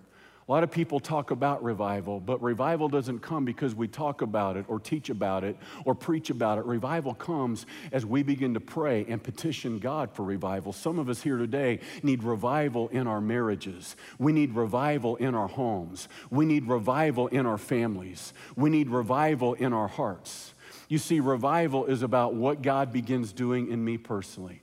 A 0.51 0.53
lot 0.53 0.65
of 0.65 0.73
people 0.73 0.99
talk 0.99 1.31
about 1.31 1.63
revival, 1.63 2.19
but 2.19 2.43
revival 2.43 2.89
doesn't 2.89 3.21
come 3.21 3.45
because 3.45 3.73
we 3.73 3.87
talk 3.87 4.21
about 4.21 4.57
it 4.57 4.65
or 4.67 4.81
teach 4.81 5.09
about 5.09 5.45
it 5.45 5.57
or 5.85 5.95
preach 5.95 6.29
about 6.29 6.59
it. 6.59 6.65
Revival 6.65 7.15
comes 7.15 7.67
as 7.93 8.05
we 8.05 8.25
begin 8.25 8.55
to 8.55 8.61
pray 8.61 9.07
and 9.09 9.23
petition 9.23 9.79
God 9.79 10.11
for 10.11 10.25
revival. 10.25 10.73
Some 10.73 10.99
of 10.99 11.09
us 11.09 11.23
here 11.23 11.37
today 11.37 11.79
need 12.03 12.25
revival 12.25 12.89
in 12.89 13.07
our 13.07 13.21
marriages. 13.21 13.95
We 14.19 14.33
need 14.33 14.57
revival 14.57 15.15
in 15.15 15.37
our 15.37 15.47
homes. 15.47 16.09
We 16.31 16.47
need 16.47 16.67
revival 16.67 17.29
in 17.29 17.47
our 17.47 17.57
families. 17.57 18.35
We 18.57 18.71
need 18.71 18.89
revival 18.89 19.55
in 19.55 19.73
our 19.73 19.87
hearts. 19.87 20.55
You 20.89 20.99
see, 20.99 21.21
revival 21.21 21.87
is 21.87 22.03
about 22.03 22.35
what 22.35 22.61
God 22.61 22.93
begins 22.93 23.33
doing 23.33 23.71
in 23.71 23.85
me 23.85 23.99
personally. 23.99 24.63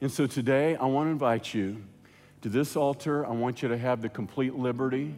And 0.00 0.10
so 0.10 0.26
today, 0.26 0.76
I 0.76 0.86
want 0.86 1.08
to 1.08 1.10
invite 1.10 1.52
you 1.52 1.84
to 2.42 2.48
this 2.48 2.76
altar. 2.76 3.26
I 3.26 3.30
want 3.30 3.62
you 3.62 3.68
to 3.68 3.78
have 3.78 4.02
the 4.02 4.08
complete 4.08 4.54
liberty 4.54 5.14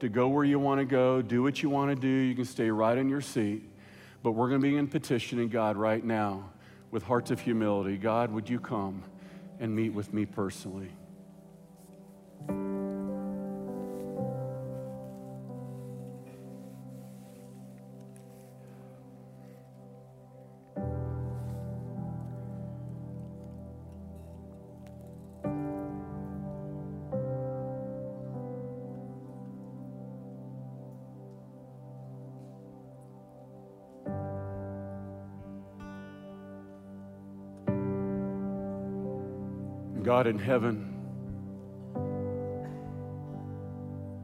to 0.00 0.08
go 0.08 0.28
where 0.28 0.44
you 0.44 0.58
want 0.58 0.80
to 0.80 0.84
go, 0.84 1.22
do 1.22 1.42
what 1.42 1.62
you 1.62 1.70
want 1.70 1.90
to 1.90 1.96
do. 1.96 2.08
You 2.08 2.34
can 2.34 2.44
stay 2.44 2.70
right 2.70 2.96
in 2.96 3.08
your 3.08 3.20
seat. 3.20 3.62
But 4.22 4.32
we're 4.32 4.48
going 4.48 4.60
to 4.60 4.66
begin 4.66 4.86
petitioning 4.88 5.48
God 5.48 5.76
right 5.76 6.02
now 6.02 6.50
with 6.90 7.02
hearts 7.02 7.30
of 7.30 7.40
humility. 7.40 7.96
God, 7.96 8.32
would 8.32 8.48
you 8.48 8.58
come 8.58 9.02
and 9.60 9.74
meet 9.74 9.92
with 9.92 10.12
me 10.12 10.26
personally? 10.26 10.90
God 40.14 40.28
in 40.28 40.38
heaven, 40.38 40.94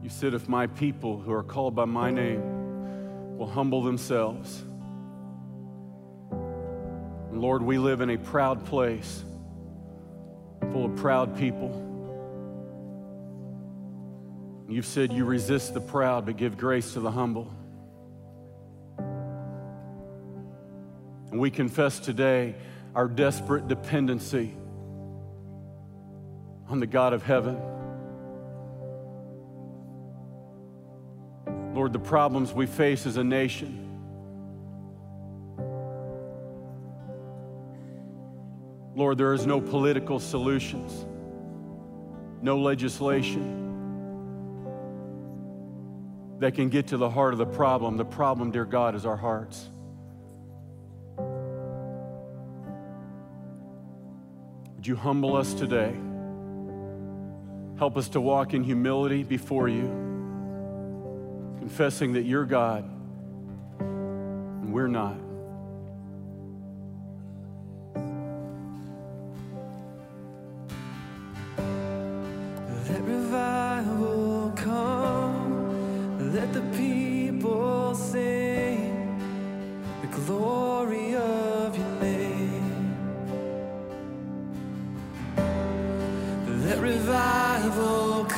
you 0.01 0.07
said, 0.07 0.33
if 0.33 0.47
my 0.47 0.67
people 0.67 1.19
who 1.19 1.33
are 1.33 1.43
called 1.43 1.75
by 1.75 1.83
my 1.83 2.09
name 2.09 3.37
will 3.37 3.49
humble 3.49 3.83
themselves. 3.83 4.63
And 6.31 7.41
Lord, 7.41 7.61
we 7.61 7.77
live 7.77 7.99
in 7.99 8.09
a 8.09 8.17
proud 8.17 8.65
place 8.67 9.25
full 10.71 10.85
of 10.85 10.95
proud 10.95 11.37
people. 11.37 11.71
You've 14.69 14.85
said 14.85 15.11
you 15.11 15.25
resist 15.25 15.73
the 15.73 15.81
proud, 15.81 16.25
but 16.25 16.37
give 16.37 16.57
grace 16.57 16.93
to 16.93 17.01
the 17.01 17.11
humble. 17.11 17.53
And 21.31 21.37
we 21.37 21.51
confess 21.51 21.99
today 21.99 22.55
our 22.95 23.09
desperate 23.09 23.67
dependency 23.67 24.55
on 26.71 26.79
the 26.79 26.87
God 26.87 27.11
of 27.11 27.21
heaven. 27.21 27.61
Lord, 31.75 31.91
the 31.91 31.99
problems 31.99 32.53
we 32.53 32.65
face 32.65 33.05
as 33.05 33.17
a 33.17 33.23
nation. 33.23 33.89
Lord, 38.95 39.17
there 39.17 39.33
is 39.33 39.45
no 39.45 39.59
political 39.59 40.17
solutions, 40.19 41.05
no 42.41 42.57
legislation 42.57 43.57
that 46.39 46.53
can 46.55 46.69
get 46.69 46.87
to 46.87 46.97
the 46.97 47.09
heart 47.09 47.33
of 47.33 47.37
the 47.37 47.45
problem. 47.45 47.97
The 47.97 48.05
problem, 48.05 48.49
dear 48.51 48.65
God, 48.65 48.95
is 48.95 49.05
our 49.05 49.17
hearts. 49.17 49.69
Would 54.77 54.87
you 54.87 54.95
humble 54.95 55.35
us 55.35 55.53
today? 55.53 55.93
Help 57.81 57.97
us 57.97 58.09
to 58.09 58.21
walk 58.21 58.53
in 58.53 58.63
humility 58.63 59.23
before 59.23 59.67
you, 59.67 59.87
confessing 61.57 62.13
that 62.13 62.25
you're 62.25 62.45
God 62.45 62.87
and 63.79 64.71
we're 64.71 64.85
not. 64.85 65.30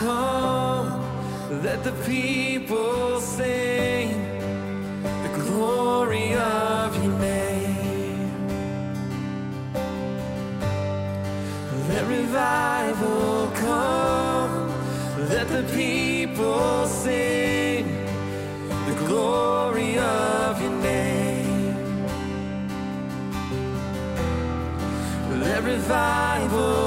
Come, 0.04 1.64
let 1.64 1.80
the 1.84 1.96
people 2.12 3.22
sing 3.22 4.10
the 5.26 5.32
glory 5.40 6.36
of 6.36 6.90
your 7.04 7.18
name. 7.20 8.30
Let 11.90 12.04
revival 12.20 13.52
come. 13.66 14.54
Let 15.34 15.48
the 15.58 15.64
people 15.74 16.86
sing 16.88 17.86
the 18.90 18.96
glory 19.08 19.98
of 19.98 20.62
your 20.62 20.76
name. 20.92 21.76
Let 25.46 25.64
revival 25.64 26.83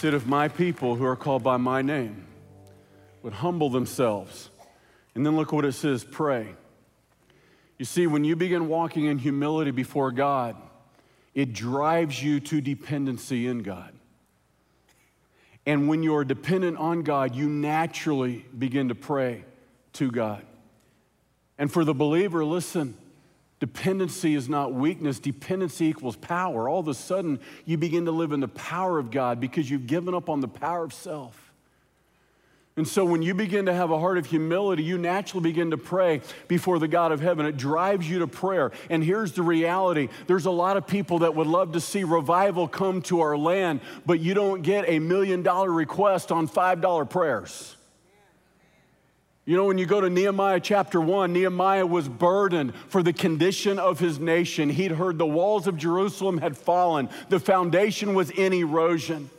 said, 0.00 0.14
if 0.14 0.26
my 0.26 0.48
people 0.48 0.96
who 0.96 1.04
are 1.04 1.14
called 1.14 1.42
by 1.42 1.58
my 1.58 1.82
name 1.82 2.26
would 3.22 3.34
humble 3.34 3.68
themselves 3.68 4.48
And 5.14 5.26
then 5.26 5.36
look 5.36 5.52
what 5.52 5.64
it 5.64 5.72
says 5.72 6.04
pray. 6.04 6.54
You 7.78 7.84
see, 7.84 8.06
when 8.06 8.24
you 8.24 8.36
begin 8.36 8.68
walking 8.68 9.06
in 9.06 9.18
humility 9.18 9.70
before 9.70 10.12
God, 10.12 10.56
it 11.34 11.52
drives 11.52 12.22
you 12.22 12.40
to 12.40 12.60
dependency 12.60 13.46
in 13.46 13.62
God. 13.62 13.92
And 15.66 15.88
when 15.88 16.02
you're 16.02 16.24
dependent 16.24 16.78
on 16.78 17.02
God, 17.02 17.34
you 17.34 17.48
naturally 17.48 18.44
begin 18.56 18.88
to 18.88 18.94
pray 18.94 19.44
to 19.94 20.10
God. 20.10 20.44
And 21.58 21.70
for 21.70 21.84
the 21.84 21.94
believer, 21.94 22.44
listen, 22.44 22.96
dependency 23.60 24.34
is 24.34 24.48
not 24.48 24.72
weakness, 24.72 25.18
dependency 25.18 25.86
equals 25.86 26.16
power. 26.16 26.68
All 26.68 26.80
of 26.80 26.88
a 26.88 26.94
sudden, 26.94 27.38
you 27.66 27.76
begin 27.76 28.06
to 28.06 28.10
live 28.10 28.32
in 28.32 28.40
the 28.40 28.48
power 28.48 28.98
of 28.98 29.10
God 29.10 29.38
because 29.38 29.70
you've 29.70 29.86
given 29.86 30.14
up 30.14 30.28
on 30.28 30.40
the 30.40 30.48
power 30.48 30.82
of 30.82 30.92
self. 30.92 31.50
And 32.76 32.88
so 32.88 33.04
when 33.04 33.20
you 33.20 33.34
begin 33.34 33.66
to 33.66 33.74
have 33.74 33.90
a 33.90 33.98
heart 33.98 34.16
of 34.16 34.24
humility, 34.24 34.82
you 34.82 34.96
naturally 34.96 35.50
begin 35.50 35.72
to 35.72 35.76
pray 35.76 36.22
before 36.48 36.78
the 36.78 36.88
God 36.88 37.12
of 37.12 37.20
heaven. 37.20 37.44
It 37.44 37.58
drives 37.58 38.08
you 38.08 38.20
to 38.20 38.26
prayer. 38.26 38.72
And 38.88 39.04
here's 39.04 39.32
the 39.32 39.42
reality 39.42 40.08
there's 40.26 40.46
a 40.46 40.50
lot 40.50 40.78
of 40.78 40.86
people 40.86 41.18
that 41.18 41.34
would 41.34 41.46
love 41.46 41.72
to 41.72 41.80
see 41.80 42.04
revival 42.04 42.66
come 42.66 43.02
to 43.02 43.20
our 43.20 43.36
land, 43.36 43.80
but 44.06 44.20
you 44.20 44.32
don't 44.32 44.62
get 44.62 44.88
a 44.88 44.98
million 44.98 45.42
dollar 45.42 45.70
request 45.70 46.32
on 46.32 46.48
$5 46.48 47.10
prayers. 47.10 47.76
You 49.46 49.56
know, 49.56 49.64
when 49.64 49.78
you 49.78 49.86
go 49.86 50.00
to 50.00 50.10
Nehemiah 50.10 50.60
chapter 50.60 51.00
1, 51.00 51.32
Nehemiah 51.32 51.86
was 51.86 52.08
burdened 52.08 52.74
for 52.88 53.02
the 53.02 53.12
condition 53.12 53.78
of 53.78 53.98
his 53.98 54.20
nation. 54.20 54.68
He'd 54.68 54.92
heard 54.92 55.18
the 55.18 55.26
walls 55.26 55.66
of 55.66 55.76
Jerusalem 55.76 56.38
had 56.38 56.56
fallen, 56.56 57.08
the 57.28 57.40
foundation 57.40 58.14
was 58.14 58.30
in 58.30 58.52
erosion. 58.52 59.30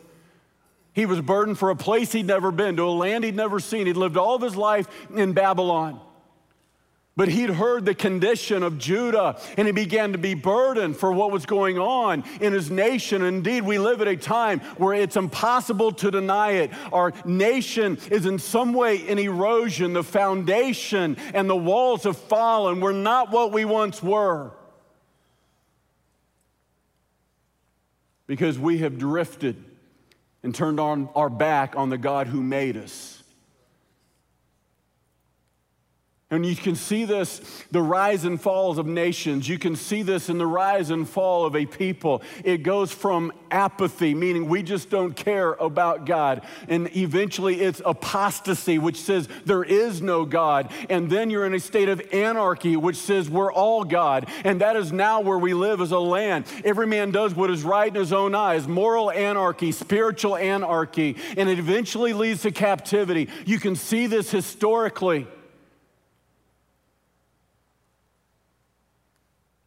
He 0.92 1.06
was 1.06 1.20
burdened 1.20 1.58
for 1.58 1.70
a 1.70 1.76
place 1.76 2.12
he'd 2.12 2.26
never 2.26 2.50
been, 2.50 2.76
to 2.76 2.82
a 2.82 2.90
land 2.90 3.24
he'd 3.24 3.36
never 3.36 3.60
seen. 3.60 3.86
He'd 3.86 3.96
lived 3.96 4.18
all 4.18 4.34
of 4.34 4.42
his 4.42 4.56
life 4.56 4.88
in 5.14 5.32
Babylon. 5.32 5.98
But 7.14 7.28
he'd 7.28 7.50
heard 7.50 7.84
the 7.84 7.94
condition 7.94 8.62
of 8.62 8.78
Judah 8.78 9.38
and 9.58 9.66
he 9.66 9.72
began 9.72 10.12
to 10.12 10.18
be 10.18 10.32
burdened 10.32 10.96
for 10.96 11.12
what 11.12 11.30
was 11.30 11.44
going 11.44 11.78
on 11.78 12.24
in 12.40 12.54
his 12.54 12.70
nation. 12.70 13.20
Indeed, 13.22 13.64
we 13.64 13.78
live 13.78 14.00
at 14.00 14.08
a 14.08 14.16
time 14.16 14.60
where 14.78 14.94
it's 14.94 15.16
impossible 15.16 15.92
to 15.92 16.10
deny 16.10 16.52
it. 16.52 16.70
Our 16.90 17.12
nation 17.26 17.98
is 18.10 18.24
in 18.24 18.38
some 18.38 18.72
way 18.72 18.96
in 18.96 19.18
erosion. 19.18 19.92
The 19.92 20.02
foundation 20.02 21.18
and 21.34 21.50
the 21.50 21.56
walls 21.56 22.04
have 22.04 22.16
fallen. 22.16 22.80
We're 22.80 22.92
not 22.92 23.30
what 23.30 23.52
we 23.52 23.66
once 23.66 24.02
were. 24.02 24.52
Because 28.26 28.58
we 28.58 28.78
have 28.78 28.96
drifted 28.96 29.62
and 30.42 30.54
turned 30.54 30.80
on 30.80 31.10
our 31.14 31.28
back 31.28 31.76
on 31.76 31.90
the 31.90 31.98
God 31.98 32.26
who 32.26 32.42
made 32.42 32.78
us. 32.78 33.21
And 36.32 36.46
you 36.46 36.56
can 36.56 36.76
see 36.76 37.04
this, 37.04 37.42
the 37.72 37.82
rise 37.82 38.24
and 38.24 38.40
falls 38.40 38.78
of 38.78 38.86
nations. 38.86 39.46
You 39.46 39.58
can 39.58 39.76
see 39.76 40.00
this 40.00 40.30
in 40.30 40.38
the 40.38 40.46
rise 40.46 40.88
and 40.88 41.06
fall 41.06 41.44
of 41.44 41.54
a 41.54 41.66
people. 41.66 42.22
It 42.42 42.62
goes 42.62 42.90
from 42.90 43.34
apathy, 43.50 44.14
meaning 44.14 44.48
we 44.48 44.62
just 44.62 44.88
don't 44.88 45.14
care 45.14 45.52
about 45.52 46.06
God. 46.06 46.40
And 46.68 46.88
eventually 46.96 47.60
it's 47.60 47.82
apostasy, 47.84 48.78
which 48.78 48.98
says 48.98 49.28
there 49.44 49.62
is 49.62 50.00
no 50.00 50.24
God. 50.24 50.72
And 50.88 51.10
then 51.10 51.28
you're 51.28 51.44
in 51.44 51.52
a 51.52 51.60
state 51.60 51.90
of 51.90 52.00
anarchy, 52.14 52.76
which 52.76 52.96
says 52.96 53.28
we're 53.28 53.52
all 53.52 53.84
God. 53.84 54.26
And 54.42 54.62
that 54.62 54.74
is 54.74 54.90
now 54.90 55.20
where 55.20 55.38
we 55.38 55.52
live 55.52 55.82
as 55.82 55.92
a 55.92 55.98
land. 55.98 56.46
Every 56.64 56.86
man 56.86 57.10
does 57.10 57.34
what 57.34 57.50
is 57.50 57.62
right 57.62 57.88
in 57.88 58.00
his 58.00 58.12
own 58.12 58.34
eyes 58.34 58.66
moral 58.66 59.10
anarchy, 59.10 59.70
spiritual 59.70 60.36
anarchy. 60.36 61.14
And 61.36 61.50
it 61.50 61.58
eventually 61.58 62.14
leads 62.14 62.40
to 62.42 62.52
captivity. 62.52 63.28
You 63.44 63.60
can 63.60 63.76
see 63.76 64.06
this 64.06 64.30
historically. 64.30 65.26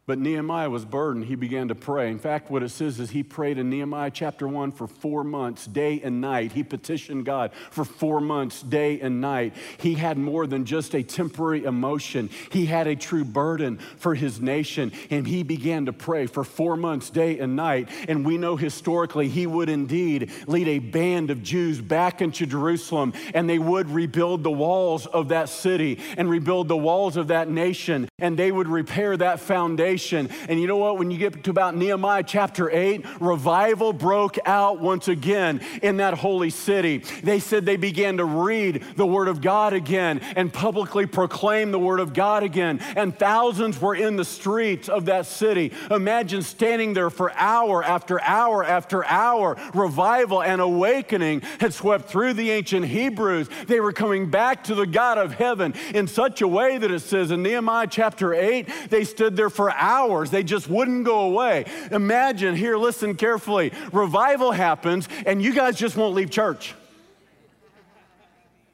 But 0.06 0.20
Nehemiah 0.20 0.70
was 0.70 0.84
burdened. 0.84 1.24
He 1.24 1.34
began 1.34 1.66
to 1.66 1.74
pray. 1.74 2.12
In 2.12 2.20
fact, 2.20 2.48
what 2.48 2.62
it 2.62 2.68
says 2.68 3.00
is 3.00 3.10
he 3.10 3.24
prayed 3.24 3.58
in 3.58 3.68
Nehemiah 3.68 4.12
chapter 4.12 4.46
1 4.46 4.70
for 4.70 4.86
four 4.86 5.24
months, 5.24 5.66
day 5.66 6.00
and 6.00 6.20
night. 6.20 6.52
He 6.52 6.62
petitioned 6.62 7.24
God 7.24 7.50
for 7.72 7.84
four 7.84 8.20
months, 8.20 8.62
day 8.62 9.00
and 9.00 9.20
night. 9.20 9.54
He 9.78 9.94
had 9.94 10.16
more 10.16 10.46
than 10.46 10.64
just 10.64 10.94
a 10.94 11.02
temporary 11.02 11.64
emotion, 11.64 12.30
he 12.52 12.66
had 12.66 12.86
a 12.86 12.94
true 12.94 13.24
burden 13.24 13.78
for 13.78 14.14
his 14.14 14.40
nation. 14.40 14.92
And 15.10 15.26
he 15.26 15.42
began 15.42 15.86
to 15.86 15.92
pray 15.92 16.26
for 16.26 16.44
four 16.44 16.76
months, 16.76 17.10
day 17.10 17.40
and 17.40 17.56
night. 17.56 17.88
And 18.08 18.24
we 18.24 18.38
know 18.38 18.54
historically 18.54 19.28
he 19.28 19.48
would 19.48 19.68
indeed 19.68 20.30
lead 20.46 20.68
a 20.68 20.78
band 20.78 21.30
of 21.30 21.42
Jews 21.42 21.80
back 21.80 22.22
into 22.22 22.46
Jerusalem, 22.46 23.12
and 23.34 23.50
they 23.50 23.58
would 23.58 23.90
rebuild 23.90 24.44
the 24.44 24.52
walls 24.52 25.06
of 25.06 25.30
that 25.30 25.48
city 25.48 25.98
and 26.16 26.30
rebuild 26.30 26.68
the 26.68 26.76
walls 26.76 27.16
of 27.16 27.26
that 27.28 27.50
nation, 27.50 28.08
and 28.20 28.38
they 28.38 28.52
would 28.52 28.68
repair 28.68 29.16
that 29.16 29.40
foundation 29.40 29.95
and 29.96 30.60
you 30.60 30.66
know 30.66 30.76
what? 30.76 30.98
When 30.98 31.10
you 31.10 31.18
get 31.18 31.42
to 31.44 31.50
about 31.50 31.74
Nehemiah 31.74 32.22
chapter 32.22 32.70
8, 32.70 33.04
revival 33.18 33.92
broke 33.92 34.38
out 34.44 34.78
once 34.78 35.08
again 35.08 35.60
in 35.82 35.96
that 35.98 36.14
holy 36.14 36.50
city. 36.50 36.98
They 37.22 37.40
said 37.40 37.64
they 37.64 37.76
began 37.76 38.18
to 38.18 38.24
read 38.24 38.84
the 38.96 39.06
Word 39.06 39.28
of 39.28 39.40
God 39.40 39.72
again 39.72 40.20
and 40.36 40.52
publicly 40.52 41.06
proclaim 41.06 41.70
the 41.70 41.78
Word 41.78 42.00
of 42.00 42.12
God 42.12 42.42
again. 42.42 42.80
And 42.94 43.18
thousands 43.18 43.80
were 43.80 43.94
in 43.94 44.16
the 44.16 44.24
streets 44.24 44.88
of 44.88 45.06
that 45.06 45.24
city. 45.24 45.72
Imagine 45.90 46.42
standing 46.42 46.92
there 46.92 47.10
for 47.10 47.32
hour 47.32 47.82
after 47.82 48.20
hour 48.20 48.62
after 48.62 49.04
hour. 49.06 49.56
Revival 49.72 50.42
and 50.42 50.60
awakening 50.60 51.40
had 51.60 51.72
swept 51.72 52.08
through 52.08 52.34
the 52.34 52.50
ancient 52.50 52.86
Hebrews. 52.86 53.48
They 53.66 53.80
were 53.80 53.92
coming 53.92 54.30
back 54.30 54.64
to 54.64 54.74
the 54.74 54.86
God 54.86 55.16
of 55.16 55.32
heaven 55.32 55.74
in 55.94 56.06
such 56.06 56.42
a 56.42 56.48
way 56.48 56.76
that 56.76 56.90
it 56.90 57.00
says 57.00 57.30
in 57.30 57.42
Nehemiah 57.42 57.86
chapter 57.90 58.34
8, 58.34 58.68
they 58.90 59.04
stood 59.04 59.36
there 59.36 59.50
for 59.50 59.70
hours 59.72 59.85
hours. 59.86 60.30
They 60.30 60.42
just 60.42 60.68
wouldn't 60.68 61.04
go 61.04 61.20
away. 61.20 61.64
Imagine, 61.90 62.56
here, 62.56 62.76
listen 62.76 63.14
carefully. 63.14 63.72
Revival 63.92 64.52
happens, 64.52 65.08
and 65.24 65.42
you 65.42 65.54
guys 65.54 65.78
just 65.78 65.96
won't 65.96 66.14
leave 66.14 66.30
church. 66.30 66.74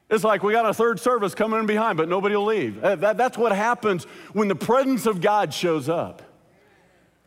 It's 0.09 0.23
like 0.23 0.43
we 0.43 0.53
got 0.53 0.67
a 0.67 0.73
third 0.73 0.99
service 0.99 1.33
coming 1.33 1.59
in 1.59 1.65
behind, 1.65 1.97
but 1.97 2.07
nobody 2.07 2.35
will 2.35 2.45
leave. 2.45 2.83
Uh, 2.83 2.95
that, 2.97 3.17
that's 3.17 3.37
what 3.37 3.51
happens 3.51 4.03
when 4.33 4.47
the 4.47 4.55
presence 4.55 5.05
of 5.05 5.21
God 5.21 5.53
shows 5.53 5.89
up. 5.89 6.21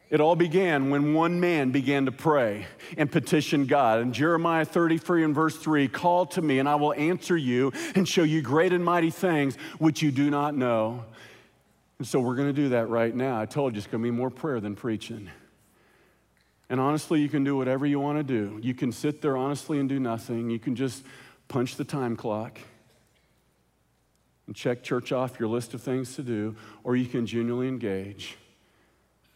It 0.08 0.20
all 0.20 0.36
began 0.36 0.90
when 0.90 1.14
one 1.14 1.40
man 1.40 1.72
began 1.72 2.06
to 2.06 2.12
pray 2.12 2.66
and 2.96 3.10
petition 3.10 3.66
God. 3.66 4.00
In 4.00 4.12
Jeremiah 4.12 4.64
33 4.64 5.24
and 5.24 5.34
verse 5.34 5.56
3, 5.56 5.88
call 5.88 6.26
to 6.26 6.42
me 6.42 6.60
and 6.60 6.68
I 6.68 6.76
will 6.76 6.94
answer 6.94 7.36
you 7.36 7.72
and 7.96 8.06
show 8.06 8.22
you 8.22 8.40
great 8.40 8.72
and 8.72 8.84
mighty 8.84 9.10
things 9.10 9.56
which 9.78 10.02
you 10.02 10.12
do 10.12 10.30
not 10.30 10.54
know. 10.54 11.04
And 11.98 12.06
so 12.06 12.20
we're 12.20 12.36
going 12.36 12.48
to 12.48 12.52
do 12.52 12.70
that 12.70 12.88
right 12.88 13.14
now. 13.14 13.40
I 13.40 13.46
told 13.46 13.74
you 13.74 13.78
it's 13.78 13.86
going 13.86 14.02
to 14.02 14.06
be 14.06 14.10
more 14.10 14.30
prayer 14.30 14.60
than 14.60 14.76
preaching. 14.76 15.30
And 16.68 16.80
honestly, 16.80 17.20
you 17.20 17.28
can 17.28 17.44
do 17.44 17.56
whatever 17.56 17.86
you 17.86 18.00
want 18.00 18.18
to 18.18 18.24
do. 18.24 18.58
You 18.62 18.74
can 18.74 18.92
sit 18.92 19.22
there 19.22 19.36
honestly 19.36 19.78
and 19.78 19.88
do 19.88 20.00
nothing. 20.00 20.50
You 20.50 20.58
can 20.58 20.74
just 20.74 21.04
punch 21.48 21.76
the 21.76 21.84
time 21.84 22.16
clock 22.16 22.58
and 24.46 24.54
check 24.54 24.82
church 24.82 25.12
off 25.12 25.38
your 25.40 25.48
list 25.48 25.74
of 25.74 25.82
things 25.82 26.16
to 26.16 26.22
do, 26.22 26.56
or 26.84 26.96
you 26.96 27.06
can 27.06 27.26
genuinely 27.26 27.68
engage 27.68 28.36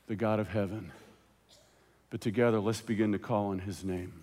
the 0.06 0.16
God 0.16 0.40
of 0.40 0.48
heaven. 0.48 0.92
But 2.10 2.20
together, 2.20 2.58
let's 2.58 2.80
begin 2.80 3.12
to 3.12 3.18
call 3.18 3.46
on 3.46 3.60
his 3.60 3.84
name. 3.84 4.19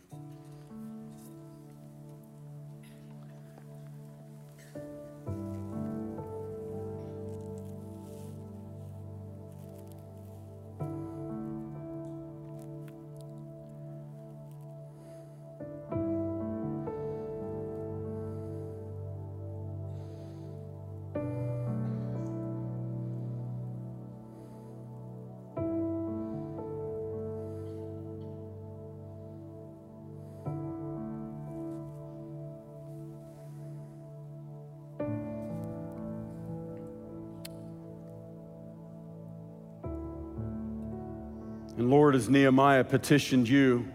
And 41.77 41.91
Lord, 41.91 42.15
as 42.15 42.27
Nehemiah 42.27 42.83
petitioned 42.83 43.47
you 43.47 43.87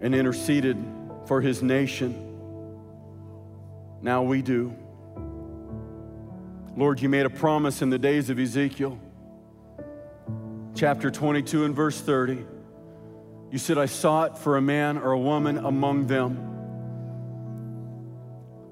and 0.00 0.14
interceded 0.16 0.76
for 1.26 1.40
his 1.40 1.62
nation, 1.62 2.12
now 4.02 4.24
we 4.24 4.42
do. 4.42 4.74
Lord, 6.76 7.00
you 7.00 7.08
made 7.08 7.24
a 7.24 7.30
promise 7.30 7.82
in 7.82 7.90
the 7.90 8.00
days 8.00 8.30
of 8.30 8.40
Ezekiel, 8.40 8.98
chapter 10.74 11.08
22 11.08 11.64
and 11.64 11.74
verse 11.74 12.00
30. 12.00 12.44
You 13.52 13.58
said, 13.58 13.78
I 13.78 13.86
sought 13.86 14.36
for 14.36 14.56
a 14.56 14.60
man 14.60 14.98
or 14.98 15.12
a 15.12 15.18
woman 15.18 15.58
among 15.58 16.08
them 16.08 16.50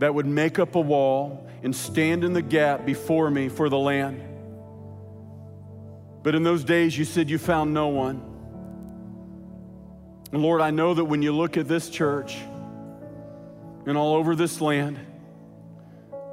that 0.00 0.12
would 0.12 0.26
make 0.26 0.59
up 0.59 0.74
a 0.74 0.81
wall 0.81 1.48
and 1.62 1.74
stand 1.76 2.24
in 2.24 2.33
the 2.33 2.42
gap 2.42 2.85
before 2.85 3.31
me 3.31 3.48
for 3.48 3.68
the 3.68 3.78
land. 3.78 4.20
But 6.24 6.35
in 6.35 6.42
those 6.42 6.64
days, 6.64 6.98
you 6.98 7.05
said 7.05 7.31
you 7.31 7.38
found 7.38 7.72
no 7.72 7.87
one. 7.87 8.31
And 10.32 10.42
Lord, 10.42 10.62
I 10.62 10.70
know 10.70 10.94
that 10.94 11.04
when 11.04 11.20
you 11.20 11.32
look 11.32 11.56
at 11.58 11.68
this 11.68 11.90
church 11.90 12.38
and 13.86 13.96
all 13.96 14.14
over 14.14 14.34
this 14.34 14.60
land, 14.62 14.98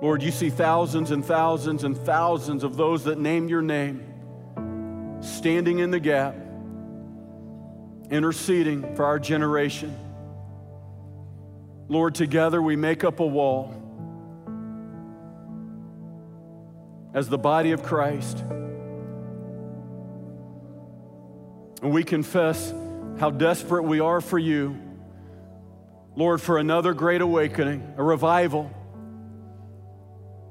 Lord, 0.01 0.23
you 0.23 0.31
see 0.31 0.49
thousands 0.49 1.11
and 1.11 1.23
thousands 1.23 1.83
and 1.83 1.97
thousands 1.97 2.63
of 2.63 2.77
those 2.77 3.03
that 3.03 3.19
name 3.19 3.49
your 3.49 3.61
name 3.61 4.05
standing 5.21 5.79
in 5.79 5.91
the 5.91 5.99
gap, 5.99 6.33
interceding 8.09 8.95
for 8.95 9.03
our 9.03 9.19
generation. 9.19 9.93
Lord, 11.89 12.15
together 12.15 12.61
we 12.61 12.77
make 12.77 13.03
up 13.03 13.19
a 13.19 13.25
wall 13.25 13.75
as 17.13 17.27
the 17.27 17.37
body 17.37 17.71
of 17.71 17.83
Christ. 17.83 18.37
And 21.81 21.91
we 21.91 22.03
confess 22.03 22.73
how 23.19 23.29
desperate 23.29 23.83
we 23.83 23.99
are 23.99 24.21
for 24.21 24.39
you, 24.39 24.77
Lord, 26.15 26.41
for 26.41 26.57
another 26.57 26.93
great 26.93 27.21
awakening, 27.21 27.93
a 27.97 28.03
revival, 28.03 28.71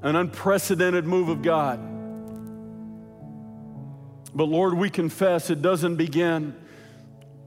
an 0.01 0.15
unprecedented 0.15 1.05
move 1.05 1.29
of 1.29 1.41
God. 1.41 1.79
But 4.33 4.45
Lord, 4.45 4.75
we 4.75 4.89
confess 4.89 5.49
it 5.49 5.61
doesn't 5.61 5.95
begin 5.95 6.55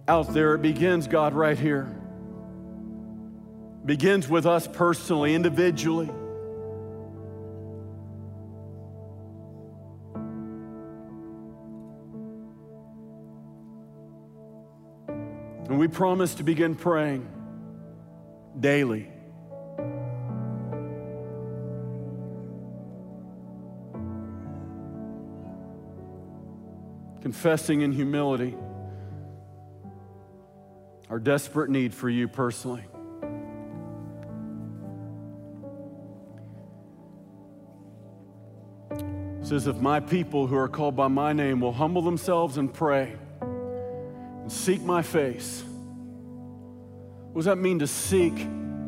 out 0.08 0.34
there, 0.34 0.54
it 0.54 0.62
begins, 0.62 1.06
God, 1.06 1.32
right 1.32 1.58
here 1.58 1.96
begins 3.84 4.28
with 4.28 4.46
us 4.46 4.66
personally, 4.66 5.34
individually. 5.34 6.10
We 15.82 15.88
promise 15.88 16.36
to 16.36 16.44
begin 16.44 16.76
praying 16.76 17.28
daily. 18.60 19.10
Confessing 27.20 27.80
in 27.80 27.90
humility 27.90 28.54
our 31.10 31.18
desperate 31.18 31.68
need 31.68 31.92
for 31.92 32.08
you 32.08 32.28
personally. 32.28 32.84
says, 39.42 39.66
If 39.66 39.78
my 39.78 39.98
people 39.98 40.46
who 40.46 40.56
are 40.56 40.68
called 40.68 40.94
by 40.94 41.08
my 41.08 41.32
name 41.32 41.60
will 41.60 41.72
humble 41.72 42.02
themselves 42.02 42.56
and 42.56 42.72
pray 42.72 43.16
and 43.40 44.52
seek 44.52 44.80
my 44.82 45.02
face, 45.02 45.64
what 47.32 47.40
does 47.40 47.44
that 47.46 47.56
mean 47.56 47.78
to 47.78 47.86
seek 47.86 48.34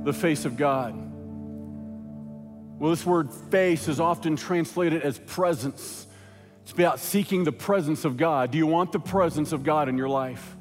the 0.05 0.13
face 0.13 0.45
of 0.45 0.57
God? 0.59 0.95
Well, 2.79 2.91
this 2.91 3.07
word 3.07 3.33
face 3.33 3.89
is 3.89 4.01
often 4.01 4.37
translated 4.37 5.03
as 5.03 5.19
presence. 5.19 6.07
It's 6.63 6.73
about 6.73 7.01
seeking 7.01 7.45
the 7.45 7.53
presence 7.53 8.05
of 8.05 8.19
God. 8.19 8.51
Do 8.51 8.59
you 8.59 8.67
want 8.67 8.93
the 8.93 9.01
presence 9.01 9.53
of 9.53 9.65
God 9.65 9.89
in 9.89 9.97
your 9.97 10.11
life? 10.11 10.57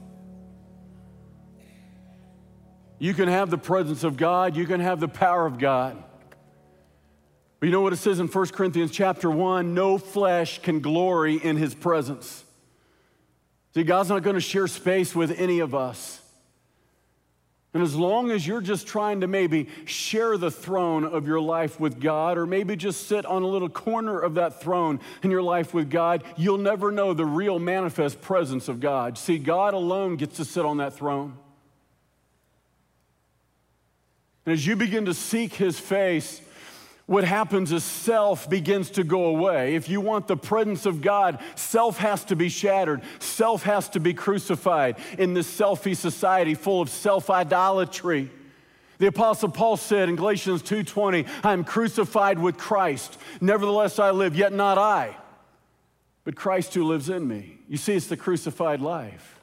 You 2.99 3.13
can 3.13 3.27
have 3.27 3.49
the 3.49 3.57
presence 3.57 4.05
of 4.05 4.15
God, 4.15 4.55
you 4.55 4.65
can 4.65 4.79
have 4.79 5.01
the 5.01 5.09
power 5.09 5.45
of 5.45 5.59
God. 5.59 6.01
But 7.59 7.65
you 7.65 7.71
know 7.73 7.81
what 7.81 7.91
it 7.91 7.97
says 7.97 8.21
in 8.21 8.27
1 8.27 8.47
Corinthians 8.47 8.91
chapter 8.91 9.29
1? 9.29 9.73
No 9.73 9.97
flesh 9.97 10.61
can 10.61 10.79
glory 10.79 11.35
in 11.35 11.57
his 11.57 11.75
presence. 11.75 12.45
See, 13.73 13.83
God's 13.83 14.07
not 14.07 14.23
going 14.23 14.35
to 14.35 14.41
share 14.41 14.67
space 14.67 15.13
with 15.13 15.37
any 15.37 15.59
of 15.59 15.75
us. 15.75 16.22
And 17.73 17.81
as 17.81 17.95
long 17.95 18.29
as 18.29 18.45
you're 18.45 18.61
just 18.61 18.85
trying 18.85 19.21
to 19.21 19.27
maybe 19.27 19.67
share 19.85 20.37
the 20.37 20.51
throne 20.51 21.03
of 21.03 21.27
your 21.27 21.41
life 21.41 21.79
with 21.79 21.99
God, 21.99 22.37
or 22.37 22.45
maybe 22.45 22.75
just 22.75 23.07
sit 23.07 23.25
on 23.25 23.41
a 23.41 23.47
little 23.47 23.69
corner 23.69 24.19
of 24.19 24.35
that 24.35 24.61
throne 24.61 24.99
in 25.23 25.31
your 25.31 25.41
life 25.41 25.73
with 25.73 25.89
God, 25.89 26.23
you'll 26.37 26.59
never 26.59 26.91
know 26.91 27.15
the 27.15 27.25
real 27.25 27.57
manifest 27.57 28.21
presence 28.21 28.67
of 28.67 28.79
God. 28.79 29.17
See, 29.17 29.39
God 29.39 29.73
alone 29.73 30.17
gets 30.17 30.37
to 30.37 30.45
sit 30.45 30.65
on 30.65 30.77
that 30.77 30.93
throne. 30.93 31.35
And 34.45 34.53
as 34.53 34.67
you 34.67 34.75
begin 34.75 35.05
to 35.05 35.13
seek 35.13 35.53
his 35.53 35.79
face, 35.79 36.41
what 37.05 37.25
happens 37.25 37.71
is 37.71 37.83
self 37.83 38.49
begins 38.49 38.89
to 38.91 39.03
go 39.03 39.25
away. 39.25 39.75
If 39.75 39.89
you 39.89 39.99
want 39.99 40.27
the 40.27 40.37
presence 40.37 40.85
of 40.85 41.01
God, 41.01 41.39
self 41.55 41.97
has 41.97 42.23
to 42.25 42.35
be 42.35 42.47
shattered. 42.47 43.01
Self 43.19 43.63
has 43.63 43.89
to 43.89 43.99
be 43.99 44.13
crucified 44.13 44.95
in 45.17 45.33
this 45.33 45.53
selfie 45.53 45.97
society 45.97 46.53
full 46.53 46.81
of 46.81 46.89
self 46.89 47.29
idolatry. 47.29 48.31
The 48.99 49.07
apostle 49.07 49.49
Paul 49.49 49.75
said 49.75 50.07
in 50.07 50.15
Galatians 50.15 50.61
2:20, 50.61 51.25
"I 51.43 51.51
am 51.51 51.65
crucified 51.65 52.39
with 52.39 52.57
Christ. 52.57 53.17
Nevertheless 53.41 53.99
I 53.99 54.11
live, 54.11 54.35
yet 54.35 54.53
not 54.53 54.77
I, 54.77 55.17
but 56.23 56.35
Christ 56.35 56.73
who 56.73 56.85
lives 56.85 57.09
in 57.09 57.27
me." 57.27 57.57
You 57.67 57.75
see 57.75 57.95
it's 57.95 58.07
the 58.07 58.15
crucified 58.15 58.79
life 58.79 59.41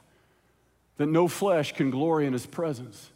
that 0.97 1.09
no 1.09 1.29
flesh 1.29 1.73
can 1.73 1.91
glory 1.91 2.27
in 2.27 2.33
his 2.33 2.47
presence. 2.47 3.11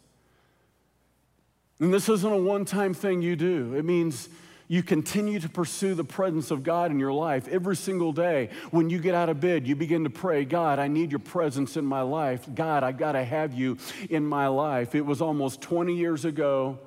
And 1.79 1.93
this 1.93 2.09
isn't 2.09 2.31
a 2.31 2.37
one 2.37 2.65
time 2.65 2.93
thing 2.93 3.21
you 3.21 3.35
do. 3.35 3.73
It 3.75 3.85
means 3.85 4.29
you 4.67 4.81
continue 4.81 5.39
to 5.39 5.49
pursue 5.49 5.93
the 5.93 6.03
presence 6.03 6.49
of 6.49 6.63
God 6.63 6.89
in 6.89 6.99
your 6.99 7.13
life 7.13 7.47
every 7.47 7.75
single 7.75 8.11
day. 8.11 8.49
When 8.71 8.89
you 8.89 8.97
get 8.97 9.13
out 9.13 9.29
of 9.29 9.39
bed, 9.39 9.67
you 9.67 9.75
begin 9.75 10.03
to 10.05 10.09
pray, 10.09 10.43
God, 10.43 10.79
I 10.79 10.87
need 10.87 11.11
your 11.11 11.19
presence 11.19 11.77
in 11.77 11.85
my 11.85 12.01
life. 12.01 12.47
God, 12.55 12.83
I 12.83 12.91
got 12.91 13.11
to 13.11 13.23
have 13.23 13.53
you 13.53 13.77
in 14.09 14.25
my 14.25 14.47
life. 14.47 14.95
It 14.95 15.05
was 15.05 15.21
almost 15.21 15.61
20 15.61 15.95
years 15.95 16.25
ago 16.25 16.79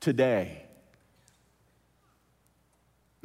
today 0.00 0.65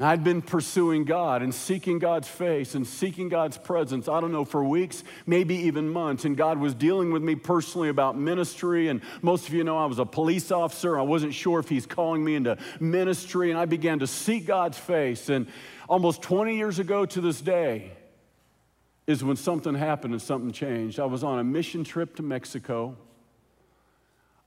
I'd 0.04 0.24
been 0.24 0.42
pursuing 0.42 1.04
God 1.04 1.42
and 1.42 1.54
seeking 1.54 2.00
God's 2.00 2.28
face 2.28 2.76
and 2.76 2.88
seeking 2.88 3.30
God's 3.30 3.58
presence, 3.58 4.08
I 4.08 4.20
don't 4.22 4.32
know, 4.32 4.46
for 4.46 4.64
weeks, 4.64 5.04
maybe 5.26 5.56
even 5.56 5.90
months. 5.90 6.26
And 6.26 6.38
God 6.38 6.58
was 6.58 6.74
dealing 6.74 7.12
with 7.12 7.22
me 7.22 7.36
personally 7.36 7.90
about 7.90 8.18
ministry. 8.18 8.88
And 8.88 9.02
most 9.22 9.48
of 9.48 9.54
you 9.54 9.64
know 9.64 9.78
I 9.78 9.86
was 9.86 10.00
a 10.00 10.06
police 10.06 10.52
officer. 10.52 10.98
I 10.98 11.04
wasn't 11.04 11.34
sure 11.34 11.60
if 11.60 11.70
He's 11.70 11.86
calling 11.86 12.24
me 12.24 12.36
into 12.36 12.58
ministry. 12.80 13.52
And 13.52 13.60
I 13.60 13.66
began 13.66 14.00
to 14.00 14.08
seek 14.08 14.46
God's 14.46 14.78
face. 14.78 15.30
And 15.30 15.48
almost 15.90 16.22
20 16.22 16.56
years 16.56 16.80
ago 16.80 17.06
to 17.06 17.22
this 17.22 17.42
day 17.42 17.92
is 19.08 19.24
when 19.24 19.36
something 19.36 19.76
happened 19.76 20.14
and 20.14 20.22
something 20.22 20.52
changed. 20.52 21.00
I 21.00 21.06
was 21.06 21.24
on 21.24 21.40
a 21.40 21.44
mission 21.44 21.84
trip 21.84 22.16
to 22.16 22.24
Mexico. 22.24 22.98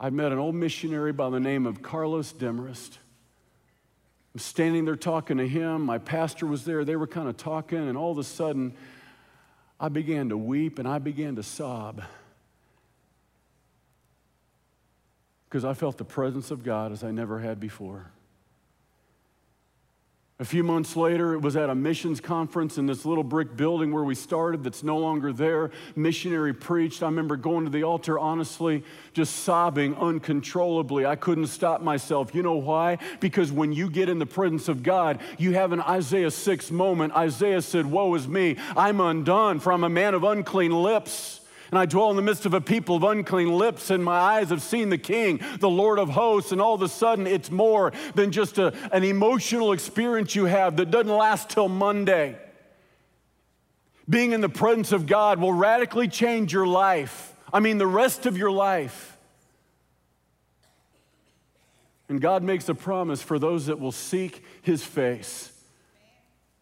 I 0.00 0.10
met 0.10 0.32
an 0.32 0.38
old 0.38 0.54
missionary 0.54 1.12
by 1.12 1.30
the 1.30 1.40
name 1.40 1.66
of 1.66 1.82
Carlos 1.82 2.32
Demarest. 2.32 2.98
I'm 4.34 4.40
standing 4.40 4.84
there 4.84 4.96
talking 4.96 5.38
to 5.38 5.46
him. 5.46 5.82
My 5.82 5.98
pastor 5.98 6.46
was 6.46 6.64
there. 6.64 6.84
They 6.84 6.96
were 6.96 7.06
kind 7.06 7.28
of 7.28 7.36
talking, 7.36 7.88
and 7.88 7.96
all 7.96 8.10
of 8.10 8.18
a 8.18 8.24
sudden, 8.24 8.74
I 9.78 9.88
began 9.88 10.30
to 10.30 10.36
weep 10.36 10.78
and 10.78 10.88
I 10.88 10.98
began 10.98 11.36
to 11.36 11.42
sob 11.42 12.02
because 15.48 15.64
I 15.64 15.74
felt 15.74 15.98
the 15.98 16.04
presence 16.04 16.50
of 16.50 16.64
God 16.64 16.90
as 16.90 17.04
I 17.04 17.10
never 17.10 17.38
had 17.38 17.60
before. 17.60 18.10
A 20.40 20.44
few 20.44 20.64
months 20.64 20.96
later, 20.96 21.32
it 21.32 21.42
was 21.42 21.54
at 21.54 21.70
a 21.70 21.76
missions 21.76 22.20
conference 22.20 22.76
in 22.76 22.86
this 22.86 23.04
little 23.04 23.22
brick 23.22 23.56
building 23.56 23.92
where 23.92 24.02
we 24.02 24.16
started 24.16 24.64
that's 24.64 24.82
no 24.82 24.98
longer 24.98 25.32
there. 25.32 25.70
Missionary 25.94 26.52
preached. 26.52 27.04
I 27.04 27.06
remember 27.06 27.36
going 27.36 27.66
to 27.66 27.70
the 27.70 27.84
altar, 27.84 28.18
honestly, 28.18 28.82
just 29.12 29.44
sobbing 29.44 29.94
uncontrollably. 29.94 31.06
I 31.06 31.14
couldn't 31.14 31.46
stop 31.46 31.82
myself. 31.82 32.34
You 32.34 32.42
know 32.42 32.56
why? 32.56 32.98
Because 33.20 33.52
when 33.52 33.72
you 33.72 33.88
get 33.88 34.08
in 34.08 34.18
the 34.18 34.26
presence 34.26 34.66
of 34.66 34.82
God, 34.82 35.20
you 35.38 35.52
have 35.52 35.70
an 35.70 35.80
Isaiah 35.80 36.32
6 36.32 36.70
moment. 36.72 37.14
Isaiah 37.14 37.62
said, 37.62 37.86
Woe 37.86 38.12
is 38.16 38.26
me, 38.26 38.56
I'm 38.76 39.00
undone, 39.00 39.60
for 39.60 39.72
I'm 39.72 39.84
a 39.84 39.88
man 39.88 40.14
of 40.14 40.24
unclean 40.24 40.72
lips. 40.72 41.42
And 41.70 41.78
I 41.78 41.86
dwell 41.86 42.10
in 42.10 42.16
the 42.16 42.22
midst 42.22 42.46
of 42.46 42.54
a 42.54 42.60
people 42.60 42.96
of 42.96 43.04
unclean 43.04 43.48
lips, 43.48 43.90
and 43.90 44.04
my 44.04 44.18
eyes 44.18 44.50
have 44.50 44.62
seen 44.62 44.90
the 44.90 44.98
King, 44.98 45.40
the 45.60 45.70
Lord 45.70 45.98
of 45.98 46.10
hosts. 46.10 46.52
And 46.52 46.60
all 46.60 46.74
of 46.74 46.82
a 46.82 46.88
sudden, 46.88 47.26
it's 47.26 47.50
more 47.50 47.92
than 48.14 48.30
just 48.30 48.58
a, 48.58 48.74
an 48.92 49.04
emotional 49.04 49.72
experience 49.72 50.34
you 50.34 50.44
have 50.44 50.76
that 50.76 50.90
doesn't 50.90 51.12
last 51.12 51.50
till 51.50 51.68
Monday. 51.68 52.38
Being 54.08 54.32
in 54.32 54.40
the 54.40 54.48
presence 54.48 54.92
of 54.92 55.06
God 55.06 55.40
will 55.40 55.52
radically 55.52 56.08
change 56.08 56.52
your 56.52 56.66
life. 56.66 57.34
I 57.52 57.60
mean, 57.60 57.78
the 57.78 57.86
rest 57.86 58.26
of 58.26 58.36
your 58.36 58.50
life. 58.50 59.16
And 62.08 62.20
God 62.20 62.42
makes 62.42 62.68
a 62.68 62.74
promise 62.74 63.22
for 63.22 63.38
those 63.38 63.66
that 63.66 63.80
will 63.80 63.92
seek 63.92 64.44
his 64.60 64.84
face. 64.84 65.53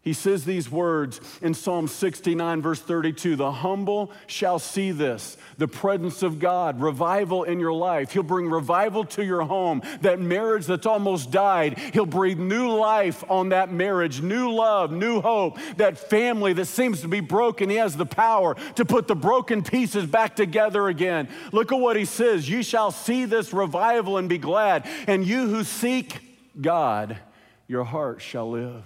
He 0.03 0.11
says 0.11 0.43
these 0.43 0.69
words 0.69 1.21
in 1.41 1.53
Psalm 1.53 1.87
69, 1.87 2.61
verse 2.61 2.81
32 2.81 3.37
The 3.37 3.51
humble 3.53 4.11
shall 4.27 4.59
see 4.59 4.91
this, 4.91 5.37
the 5.57 5.67
presence 5.67 6.23
of 6.23 6.39
God, 6.39 6.81
revival 6.81 7.43
in 7.43 7.57
your 7.57 7.71
life. 7.71 8.11
He'll 8.11 8.21
bring 8.21 8.49
revival 8.49 9.05
to 9.05 9.23
your 9.23 9.43
home. 9.43 9.81
That 10.01 10.19
marriage 10.19 10.65
that's 10.65 10.85
almost 10.85 11.31
died, 11.31 11.79
He'll 11.93 12.05
breathe 12.05 12.37
new 12.37 12.73
life 12.73 13.23
on 13.29 13.49
that 13.49 13.71
marriage, 13.71 14.21
new 14.21 14.51
love, 14.51 14.91
new 14.91 15.21
hope. 15.21 15.57
That 15.77 15.97
family 15.97 16.51
that 16.51 16.65
seems 16.65 16.99
to 17.01 17.07
be 17.07 17.21
broken, 17.21 17.69
He 17.69 17.77
has 17.77 17.95
the 17.95 18.05
power 18.05 18.55
to 18.75 18.83
put 18.83 19.07
the 19.07 19.15
broken 19.15 19.63
pieces 19.63 20.05
back 20.05 20.35
together 20.35 20.89
again. 20.89 21.29
Look 21.53 21.71
at 21.71 21.79
what 21.79 21.95
He 21.95 22.03
says 22.03 22.49
You 22.49 22.61
shall 22.61 22.91
see 22.91 23.23
this 23.23 23.53
revival 23.53 24.17
and 24.17 24.27
be 24.27 24.37
glad. 24.37 24.85
And 25.07 25.25
you 25.25 25.47
who 25.47 25.63
seek 25.63 26.19
God, 26.59 27.19
your 27.69 27.85
heart 27.85 28.21
shall 28.21 28.51
live. 28.51 28.83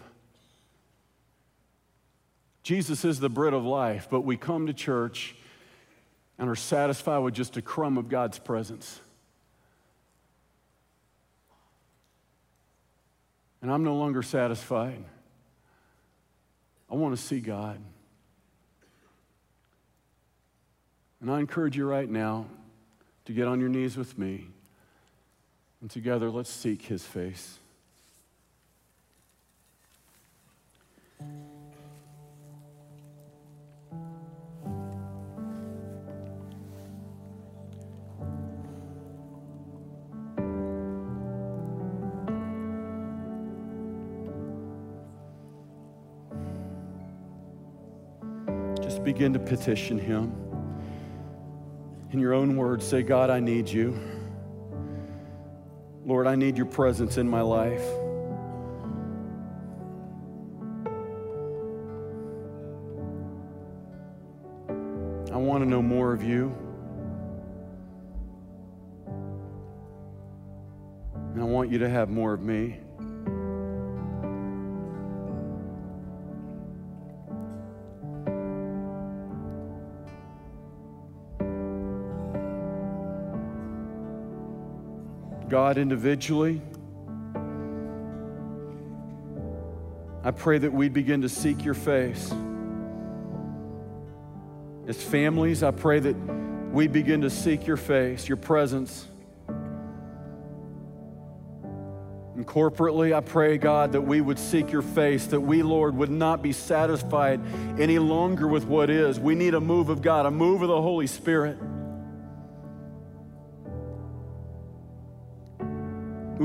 Jesus 2.68 3.06
is 3.06 3.22
the 3.22 3.30
bread 3.30 3.54
of 3.54 3.64
life, 3.64 4.10
but 4.12 4.26
we 4.26 4.36
come 4.36 4.68
to 4.68 4.74
church 4.74 5.34
and 6.38 6.50
are 6.50 6.56
satisfied 6.56 7.20
with 7.20 7.34
just 7.34 7.56
a 7.56 7.62
crumb 7.62 7.98
of 7.98 8.10
God's 8.10 8.40
presence. 8.40 9.00
And 13.62 13.72
I'm 13.72 13.86
no 13.86 13.96
longer 13.96 14.22
satisfied. 14.22 15.02
I 16.92 16.96
want 16.96 17.16
to 17.16 17.22
see 17.24 17.40
God. 17.40 17.80
And 21.22 21.32
I 21.32 21.40
encourage 21.40 21.78
you 21.78 21.86
right 21.86 22.10
now 22.10 22.48
to 23.28 23.32
get 23.32 23.48
on 23.48 23.62
your 23.62 23.70
knees 23.70 23.96
with 23.96 24.18
me. 24.18 24.46
And 25.80 25.90
together, 25.90 26.30
let's 26.30 26.50
seek 26.50 26.82
his 26.82 27.06
face. 27.06 27.60
Begin 49.04 49.34
to 49.34 49.40
petition 49.40 49.98
Him. 49.98 50.34
In 52.12 52.20
your 52.20 52.34
own 52.34 52.56
words, 52.56 52.86
say, 52.86 53.04
God, 53.04 53.30
I 53.30 53.40
need 53.40 53.68
you. 53.68 54.00
Lord, 56.06 56.26
I 56.26 56.36
need 56.36 56.56
your 56.56 56.66
presence 56.66 57.18
in 57.18 57.30
my 57.30 57.42
life. 57.42 57.84
I 65.34 65.38
want 65.40 65.64
to 65.64 65.70
know 65.70 65.82
more 65.82 66.14
of 66.14 66.24
you. 66.24 66.56
And 71.34 71.42
I 71.42 71.46
want 71.46 71.70
you 71.70 71.78
to 71.80 71.90
have 71.90 72.10
more 72.10 72.34
of 72.34 72.42
me. 72.42 72.80
God 85.50 85.78
individually. 85.78 86.62
I 90.24 90.32
pray 90.32 90.58
that 90.58 90.74
we 90.74 90.90
begin 90.90 91.22
to 91.22 91.30
seek 91.30 91.64
your 91.64 91.74
face. 91.74 92.34
As 94.88 95.02
families, 95.02 95.64
I 95.64 95.72
pray 95.72 96.00
that 96.00 96.16
we 96.72 96.88
begin 96.88 97.22
to 97.22 97.30
seek 97.30 97.66
your 97.66 97.78
face, 97.78 98.28
your 98.28 98.38
presence. 98.38 99.08
And 102.36 102.46
corporately, 102.46 103.16
I 103.16 103.22
pray, 103.22 103.58
God, 103.58 103.94
that 103.94 104.02
we 104.02 104.22
would 104.22 104.38
seek 104.38 104.72
your 104.72 104.82
face, 104.82 105.28
that 105.28 105.42
we, 105.42 105.64
Lord, 105.64 105.96
would 105.96 106.12
not 106.12 106.44
be 106.44 106.52
satisfied 106.52 107.42
any 107.80 107.98
longer 107.98 108.48
with 108.48 108.66
what 108.66 108.90
is. 108.90 109.20
We 109.20 109.34
need 109.34 109.56
a 109.56 109.62
move 109.62 109.90
of 109.90 110.02
God, 110.02 110.26
a 110.26 110.32
move 110.32 110.62
of 110.62 110.68
the 110.68 110.82
Holy 110.82 111.08
Spirit. 111.08 111.58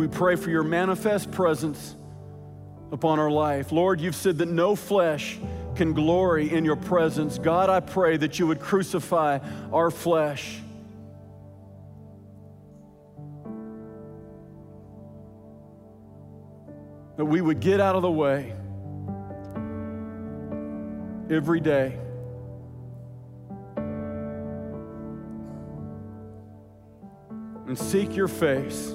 We 0.02 0.08
pray 0.08 0.34
for 0.34 0.50
your 0.50 0.64
manifest 0.64 1.30
presence 1.30 1.94
upon 2.90 3.20
our 3.20 3.30
life. 3.30 3.70
Lord, 3.70 4.00
you've 4.00 4.16
said 4.16 4.38
that 4.38 4.48
no 4.48 4.74
flesh 4.74 5.38
can 5.76 5.92
glory 5.92 6.52
in 6.52 6.64
your 6.64 6.74
presence. 6.74 7.38
God, 7.38 7.70
I 7.70 7.78
pray 7.78 8.16
that 8.16 8.36
you 8.40 8.48
would 8.48 8.58
crucify 8.58 9.38
our 9.72 9.92
flesh. 9.92 10.58
That 17.16 17.24
we 17.24 17.40
would 17.40 17.60
get 17.60 17.78
out 17.78 17.94
of 17.94 18.02
the 18.02 18.10
way 18.10 18.54
every 21.30 21.60
day. 21.60 21.96
And 27.68 27.78
seek 27.78 28.16
your 28.16 28.26
face. 28.26 28.94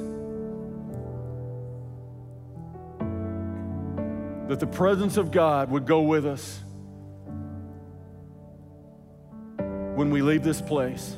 That 4.48 4.60
the 4.60 4.68
presence 4.68 5.18
of 5.18 5.32
God 5.32 5.70
would 5.72 5.86
go 5.86 6.02
with 6.02 6.26
us 6.26 6.60
when 9.96 10.10
we 10.10 10.22
leave 10.22 10.44
this 10.44 10.62
place. 10.62 11.18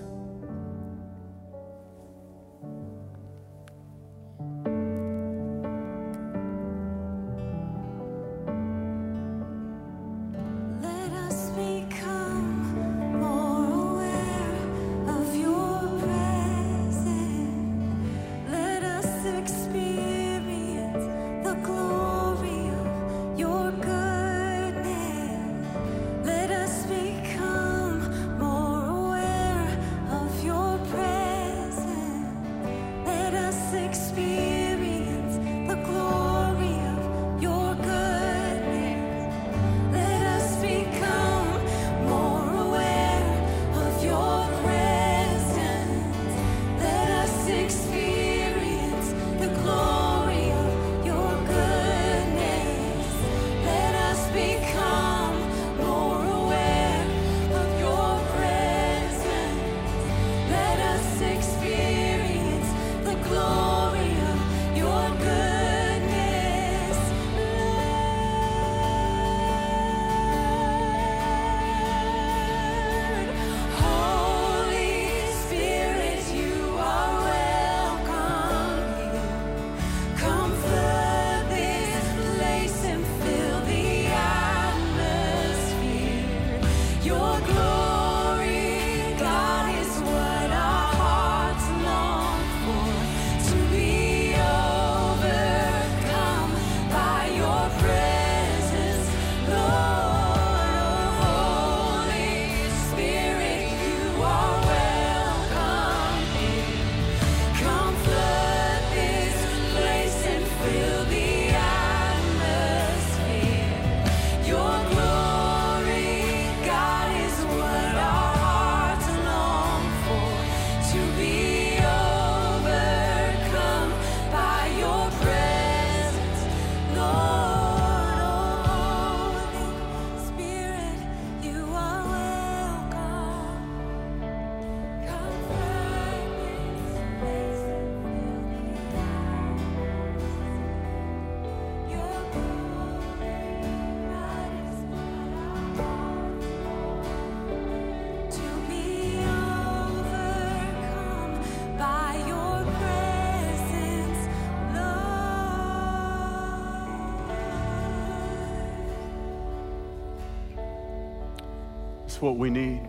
What 162.19 162.35
we 162.35 162.49
need 162.49 162.81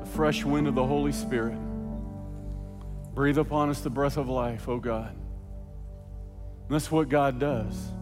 the 0.00 0.06
fresh 0.06 0.42
wind 0.42 0.66
of 0.66 0.74
the 0.74 0.86
Holy 0.86 1.12
Spirit. 1.12 1.58
Breathe 3.14 3.36
upon 3.36 3.68
us 3.68 3.80
the 3.80 3.90
breath 3.90 4.16
of 4.16 4.26
life, 4.28 4.68
oh 4.68 4.78
God. 4.78 5.10
And 5.10 6.70
that's 6.70 6.90
what 6.90 7.10
God 7.10 7.38
does. 7.38 7.92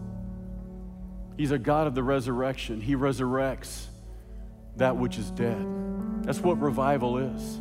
He's 1.37 1.51
a 1.51 1.57
God 1.57 1.87
of 1.87 1.95
the 1.95 2.03
resurrection. 2.03 2.79
He 2.79 2.95
resurrects 2.95 3.87
that 4.77 4.95
which 4.95 5.17
is 5.17 5.31
dead. 5.31 5.65
That's 6.23 6.39
what 6.39 6.61
revival 6.61 7.17
is. 7.17 7.59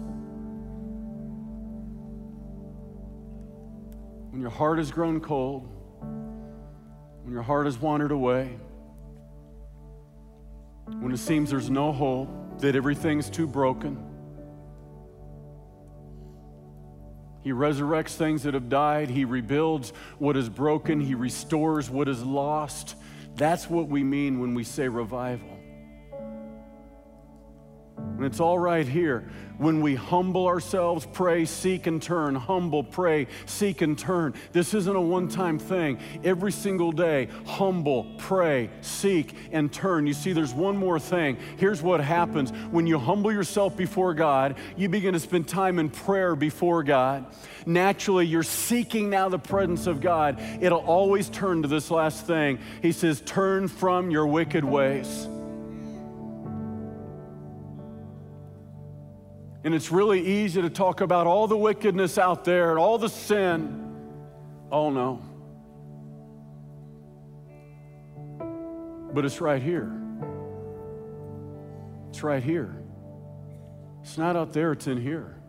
When 4.30 4.40
your 4.40 4.50
heart 4.50 4.78
has 4.78 4.92
grown 4.92 5.20
cold, 5.20 5.68
when 7.24 7.32
your 7.32 7.42
heart 7.42 7.66
has 7.66 7.78
wandered 7.78 8.12
away, 8.12 8.58
when 11.00 11.10
it 11.12 11.18
seems 11.18 11.50
there's 11.50 11.70
no 11.70 11.92
hope, 11.92 12.28
that 12.58 12.76
everything's 12.76 13.28
too 13.28 13.46
broken, 13.46 13.98
He 17.44 17.52
resurrects 17.52 18.16
things 18.16 18.44
that 18.44 18.54
have 18.54 18.70
died. 18.70 19.10
He 19.10 19.26
rebuilds 19.26 19.90
what 20.18 20.34
is 20.34 20.48
broken. 20.48 20.98
He 20.98 21.14
restores 21.14 21.90
what 21.90 22.08
is 22.08 22.22
lost. 22.22 22.96
That's 23.36 23.68
what 23.68 23.86
we 23.86 24.02
mean 24.02 24.40
when 24.40 24.54
we 24.54 24.64
say 24.64 24.88
revival. 24.88 25.50
And 28.16 28.24
it's 28.24 28.38
all 28.38 28.58
right 28.58 28.86
here. 28.86 29.28
When 29.58 29.80
we 29.80 29.94
humble 29.94 30.46
ourselves, 30.46 31.06
pray, 31.12 31.44
seek, 31.44 31.86
and 31.86 32.02
turn, 32.02 32.34
humble, 32.34 32.82
pray, 32.82 33.28
seek, 33.46 33.82
and 33.82 33.96
turn. 33.96 34.34
This 34.52 34.74
isn't 34.74 34.96
a 34.96 35.00
one 35.00 35.28
time 35.28 35.58
thing. 35.58 35.98
Every 36.24 36.50
single 36.50 36.90
day, 36.90 37.28
humble, 37.46 38.04
pray, 38.18 38.70
seek, 38.80 39.34
and 39.52 39.72
turn. 39.72 40.06
You 40.06 40.14
see, 40.14 40.32
there's 40.32 40.52
one 40.52 40.76
more 40.76 40.98
thing. 40.98 41.38
Here's 41.56 41.82
what 41.82 42.00
happens 42.00 42.50
when 42.70 42.86
you 42.86 42.98
humble 42.98 43.32
yourself 43.32 43.76
before 43.76 44.14
God, 44.14 44.56
you 44.76 44.88
begin 44.88 45.12
to 45.14 45.20
spend 45.20 45.46
time 45.46 45.78
in 45.78 45.88
prayer 45.88 46.34
before 46.34 46.82
God. 46.82 47.26
Naturally, 47.66 48.26
you're 48.26 48.42
seeking 48.42 49.08
now 49.08 49.28
the 49.28 49.38
presence 49.38 49.86
of 49.86 50.00
God. 50.00 50.40
It'll 50.60 50.78
always 50.78 51.28
turn 51.30 51.62
to 51.62 51.68
this 51.68 51.90
last 51.90 52.26
thing. 52.26 52.58
He 52.82 52.92
says, 52.92 53.20
Turn 53.20 53.68
from 53.68 54.10
your 54.10 54.26
wicked 54.26 54.64
ways. 54.64 55.28
And 59.64 59.74
it's 59.74 59.90
really 59.90 60.20
easy 60.20 60.60
to 60.60 60.68
talk 60.68 61.00
about 61.00 61.26
all 61.26 61.48
the 61.48 61.56
wickedness 61.56 62.18
out 62.18 62.44
there 62.44 62.70
and 62.70 62.78
all 62.78 62.98
the 62.98 63.08
sin. 63.08 63.80
Oh 64.70 64.90
no. 64.90 65.22
But 69.14 69.24
it's 69.24 69.40
right 69.40 69.62
here. 69.62 69.90
It's 72.10 72.22
right 72.22 72.42
here. 72.42 72.76
It's 74.02 74.18
not 74.18 74.36
out 74.36 74.52
there, 74.52 74.72
it's 74.72 74.86
in 74.86 75.00
here. 75.00 75.40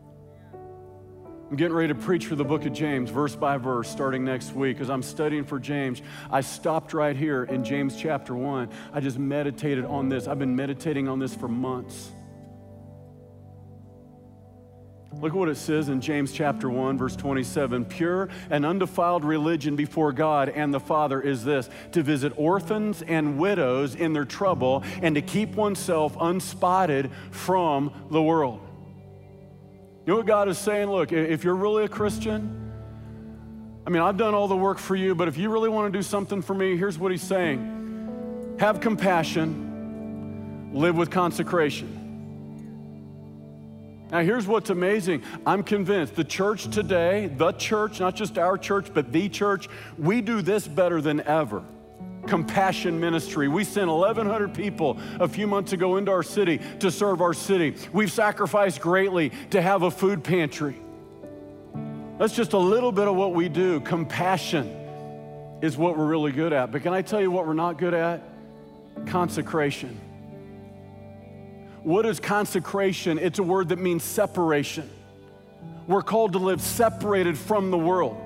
I'm 1.52 1.58
getting 1.58 1.76
ready 1.76 1.90
to 1.90 2.00
preach 2.00 2.26
for 2.26 2.36
the 2.36 2.44
book 2.44 2.66
of 2.66 2.74
James, 2.74 3.12
verse 3.12 3.36
by 3.36 3.58
verse, 3.58 3.90
starting 3.90 4.24
next 4.24 4.54
week. 4.54 4.80
As 4.80 4.90
I'm 4.90 5.04
studying 5.04 5.44
for 5.44 5.60
James, 5.60 6.02
I 6.32 6.42
stopped 6.42 6.94
right 6.94 7.16
here 7.16 7.44
in 7.44 7.64
James 7.64 7.98
chapter 7.98 8.34
1. 8.34 8.70
I 8.94 9.00
just 9.00 9.20
meditated 9.20 9.86
on 9.86 10.10
this. 10.10 10.28
I've 10.28 10.40
been 10.40 10.56
meditating 10.56 11.08
on 11.08 11.20
this 11.20 11.36
for 11.36 11.48
months. 11.48 12.15
Look 15.22 15.32
at 15.32 15.38
what 15.38 15.50
it 15.50 15.56
says 15.56 15.88
in 15.88 16.02
James 16.02 16.34
chapter 16.34 16.70
1, 16.70 16.98
verse 16.98 17.16
27. 17.16 17.86
Pure 17.86 18.30
and 18.50 18.66
undefiled 18.66 19.24
religion 19.24 19.76
before 19.76 20.12
God 20.12 20.50
and 20.50 20.74
the 20.74 20.80
Father 20.80 21.22
is 21.22 21.46
this 21.46 21.70
to 21.94 22.04
visit 22.04 22.34
orphans 22.36 23.02
and 23.02 23.38
widows 23.38 23.96
in 23.96 24.12
their 24.12 24.26
trouble 24.26 24.84
and 25.02 25.16
to 25.16 25.22
keep 25.22 25.56
oneself 25.56 26.18
unspotted 26.20 27.12
from 27.32 27.94
the 28.12 28.22
world. 28.22 28.60
You 30.06 30.12
know 30.12 30.18
what 30.18 30.28
God 30.28 30.50
is 30.50 30.58
saying? 30.58 30.90
Look, 30.90 31.14
if 31.14 31.44
you're 31.44 31.56
really 31.56 31.86
a 31.86 31.90
Christian, 31.90 32.74
I 33.88 33.90
mean, 33.90 34.02
I've 34.02 34.18
done 34.18 34.34
all 34.34 34.48
the 34.48 34.58
work 34.58 34.80
for 34.80 34.96
you, 34.96 35.16
but 35.16 35.28
if 35.28 35.38
you 35.38 35.50
really 35.50 35.70
want 35.70 35.92
to 35.92 35.98
do 35.98 36.04
something 36.04 36.42
for 36.42 36.54
me, 36.54 36.76
here's 36.76 37.00
what 37.00 37.12
He's 37.12 37.24
saying 37.24 38.58
have 38.60 38.82
compassion, 38.82 40.72
live 40.74 40.96
with 40.98 41.10
consecration. 41.10 42.05
Now, 44.16 44.22
here's 44.22 44.48
what's 44.48 44.70
amazing. 44.70 45.24
I'm 45.46 45.62
convinced 45.62 46.16
the 46.16 46.24
church 46.24 46.74
today, 46.74 47.28
the 47.28 47.52
church, 47.52 48.00
not 48.00 48.16
just 48.16 48.38
our 48.38 48.58
church, 48.58 48.88
but 48.94 49.12
the 49.12 49.28
church, 49.28 49.68
we 49.98 50.22
do 50.22 50.42
this 50.42 50.66
better 50.66 51.02
than 51.02 51.20
ever. 51.20 51.62
Compassion 52.26 52.98
ministry. 52.98 53.50
We 53.50 53.66
sent 53.66 53.90
1,100 53.90 54.54
people 54.54 54.98
a 55.20 55.28
few 55.28 55.48
months 55.48 55.74
ago 55.74 55.98
into 55.98 56.12
our 56.12 56.24
city 56.24 56.62
to 56.80 56.90
serve 56.92 57.20
our 57.20 57.34
city. 57.34 57.76
We've 57.92 58.10
sacrificed 58.10 58.80
greatly 58.80 59.34
to 59.50 59.62
have 59.62 59.84
a 59.84 59.92
food 59.92 60.24
pantry. 60.24 60.78
That's 62.18 62.34
just 62.34 62.54
a 62.54 62.58
little 62.58 62.94
bit 62.94 63.10
of 63.10 63.18
what 63.18 63.34
we 63.34 63.50
do. 63.50 63.82
Compassion 63.82 65.58
is 65.62 65.76
what 65.76 65.98
we're 65.98 66.08
really 66.08 66.32
good 66.32 66.54
at. 66.54 66.72
But 66.72 66.84
can 66.84 66.94
I 66.94 67.02
tell 67.02 67.20
you 67.20 67.32
what 67.32 67.46
we're 67.46 67.54
not 67.54 67.78
good 67.78 67.94
at? 67.94 68.22
Consecration. 69.08 70.00
What 71.86 72.08
is 72.08 72.20
consecration? 72.20 73.20
It's 73.20 73.38
a 73.38 73.44
word 73.44 73.70
that 73.70 73.78
means 73.78 74.04
separation. 74.04 74.90
We're 75.86 76.02
called 76.02 76.34
to 76.34 76.40
live 76.40 76.60
separated 76.60 77.38
from 77.38 77.70
the 77.70 77.78
world. 77.78 78.18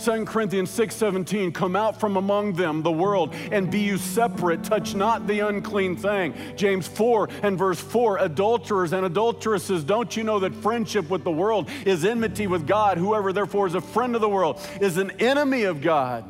2 0.00 0.26
Corinthians 0.26 0.68
6:17 0.68 1.50
come 1.50 1.76
out 1.76 1.98
from 1.98 2.18
among 2.18 2.52
them 2.52 2.82
the 2.82 2.92
world 2.92 3.34
and 3.52 3.70
be 3.70 3.80
you 3.80 3.96
separate 3.96 4.62
touch 4.62 4.94
not 4.94 5.26
the 5.26 5.40
unclean 5.40 5.96
thing 5.96 6.34
James 6.56 6.86
4 6.86 7.28
and 7.42 7.58
verse 7.58 7.78
4 7.78 8.18
adulterers 8.18 8.94
and 8.94 9.04
adulteresses 9.04 9.84
don't 9.84 10.16
you 10.16 10.24
know 10.24 10.38
that 10.38 10.54
friendship 10.54 11.10
with 11.10 11.22
the 11.22 11.30
world 11.30 11.68
is 11.84 12.02
enmity 12.06 12.46
with 12.46 12.66
God 12.66 12.96
whoever 12.96 13.30
therefore 13.30 13.66
is 13.66 13.74
a 13.74 13.80
friend 13.82 14.14
of 14.14 14.22
the 14.22 14.28
world 14.28 14.58
is 14.80 14.96
an 14.96 15.10
enemy 15.20 15.64
of 15.64 15.82
God 15.82 16.24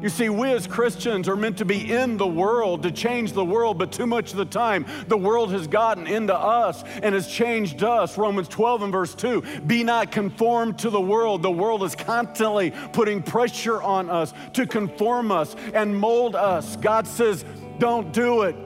you 0.00 0.08
see, 0.08 0.30
we 0.30 0.50
as 0.52 0.66
Christians 0.66 1.28
are 1.28 1.36
meant 1.36 1.58
to 1.58 1.66
be 1.66 1.92
in 1.92 2.16
the 2.16 2.26
world 2.26 2.84
to 2.84 2.90
change 2.90 3.32
the 3.32 3.44
world, 3.44 3.78
but 3.78 3.92
too 3.92 4.06
much 4.06 4.30
of 4.30 4.38
the 4.38 4.46
time, 4.46 4.86
the 5.08 5.16
world 5.16 5.52
has 5.52 5.66
gotten 5.66 6.06
into 6.06 6.34
us 6.34 6.82
and 7.02 7.14
has 7.14 7.26
changed 7.26 7.82
us. 7.82 8.16
Romans 8.16 8.48
12 8.48 8.82
and 8.84 8.92
verse 8.92 9.14
2 9.14 9.42
Be 9.66 9.84
not 9.84 10.10
conformed 10.10 10.78
to 10.78 10.90
the 10.90 11.00
world. 11.00 11.42
The 11.42 11.50
world 11.50 11.82
is 11.82 11.94
constantly 11.94 12.72
putting 12.92 13.22
pressure 13.22 13.82
on 13.82 14.08
us 14.08 14.32
to 14.54 14.66
conform 14.66 15.30
us 15.30 15.54
and 15.74 15.94
mold 15.94 16.34
us. 16.34 16.76
God 16.76 17.06
says, 17.06 17.44
Don't 17.78 18.12
do 18.12 18.42
it. 18.42 18.56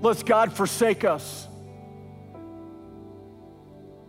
Let's 0.00 0.22
God 0.22 0.52
forsake 0.52 1.04
us. 1.04 1.48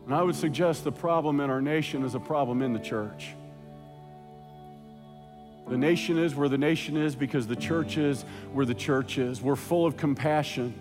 And 0.05 0.15
I 0.15 0.23
would 0.23 0.35
suggest 0.35 0.85
the 0.85 0.91
problem 0.93 1.41
in 1.41 1.49
our 1.49 1.61
nation 1.61 2.05
is 2.05 2.15
a 2.15 2.19
problem 2.21 2.61
in 2.61 2.71
the 2.71 2.79
church. 2.79 3.35
The 5.69 5.77
nation 5.77 6.17
is 6.17 6.33
where 6.33 6.47
the 6.47 6.57
nation 6.57 6.95
is 6.95 7.15
because 7.15 7.45
the 7.45 7.55
church 7.55 7.97
is 7.97 8.23
where 8.53 8.65
the 8.65 8.73
church 8.73 9.17
is. 9.17 9.41
We're 9.41 9.57
full 9.57 9.85
of 9.85 9.97
compassion, 9.97 10.73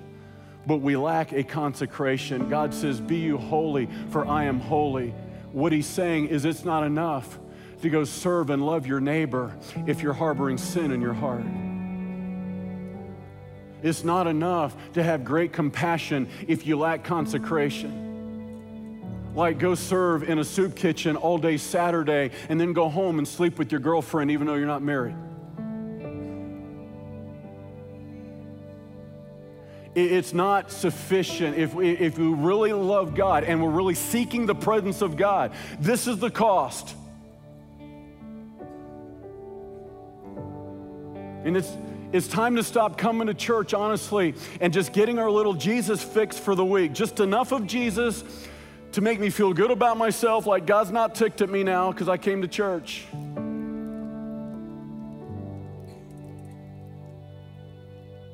but 0.66 0.77
we 0.77 0.96
lack 0.96 1.33
a 1.33 1.42
consecration. 1.42 2.49
God 2.49 2.72
says, 2.72 3.01
Be 3.01 3.16
you 3.16 3.37
holy, 3.37 3.88
for 4.11 4.27
I 4.27 4.44
am 4.44 4.61
holy. 4.61 5.12
What 5.53 5.72
he's 5.72 5.87
saying 5.87 6.29
is, 6.29 6.44
it's 6.44 6.64
not 6.64 6.85
enough 6.85 7.38
to 7.83 7.90
go 7.90 8.05
serve 8.05 8.51
and 8.51 8.64
love 8.64 8.87
your 8.87 9.01
neighbor 9.01 9.57
if 9.87 10.03
you're 10.03 10.12
harboring 10.12 10.59
sin 10.59 10.92
in 10.92 11.01
your 11.01 11.14
heart. 11.14 11.44
It's 13.83 14.05
not 14.05 14.27
enough 14.27 14.75
to 14.94 15.03
have 15.03 15.25
great 15.25 15.53
compassion 15.53 16.29
if 16.46 16.66
you 16.66 16.79
lack 16.79 17.05
consecration 17.05 18.06
like 19.37 19.59
go 19.59 19.75
serve 19.75 20.22
in 20.29 20.38
a 20.38 20.44
soup 20.44 20.75
kitchen 20.75 21.14
all 21.14 21.38
day 21.38 21.59
Saturday 21.59 22.31
and 22.49 22.59
then 22.59 22.72
go 22.72 22.88
home 22.88 23.18
and 23.18 23.29
sleep 23.29 23.59
with 23.59 23.70
your 23.70 23.81
girlfriend 23.81 24.31
even 24.31 24.46
though 24.46 24.55
you're 24.55 24.66
not 24.66 24.83
married. 24.83 25.14
It's 29.94 30.35
not 30.35 30.71
sufficient 30.71 31.56
if 31.56 31.73
we, 31.73 31.90
if 31.90 32.19
we 32.19 32.27
really 32.27 32.73
love 32.73 33.15
God 33.15 33.44
and 33.44 33.63
we're 33.63 33.71
really 33.71 33.94
seeking 33.94 34.44
the 34.44 34.54
presence 34.54 35.00
of 35.00 35.17
God. 35.17 35.52
This 35.81 36.06
is 36.06 36.19
the 36.19 36.31
cost. 36.31 36.94
And 41.44 41.56
it's, 41.56 41.73
it's 42.13 42.29
time 42.29 42.56
to 42.56 42.63
stop 42.63 42.98
coming 42.98 43.29
to 43.29 43.35
church, 43.35 43.73
honestly, 43.73 44.35
and 44.61 44.73
just 44.73 44.92
getting 44.92 45.19
our 45.19 45.31
little 45.31 45.54
Jesus 45.54 46.02
fix 46.02 46.38
for 46.38 46.54
the 46.54 46.65
week. 46.65 46.92
Just 46.92 47.21
enough 47.21 47.52
of 47.52 47.67
Jesus 47.67 48.23
to 48.97 49.03
make 49.03 49.21
me 49.21 49.29
feel 49.29 49.53
good 49.53 49.71
about 49.71 49.99
myself, 49.99 50.47
like 50.47 50.65
God's 50.65 50.90
not 50.90 51.15
ticked 51.15 51.42
at 51.42 51.51
me 51.51 51.63
now 51.63 51.92
because 51.92 52.09
I 52.09 52.17
came 52.17 52.40
to 52.40 52.49
church. 52.49 53.05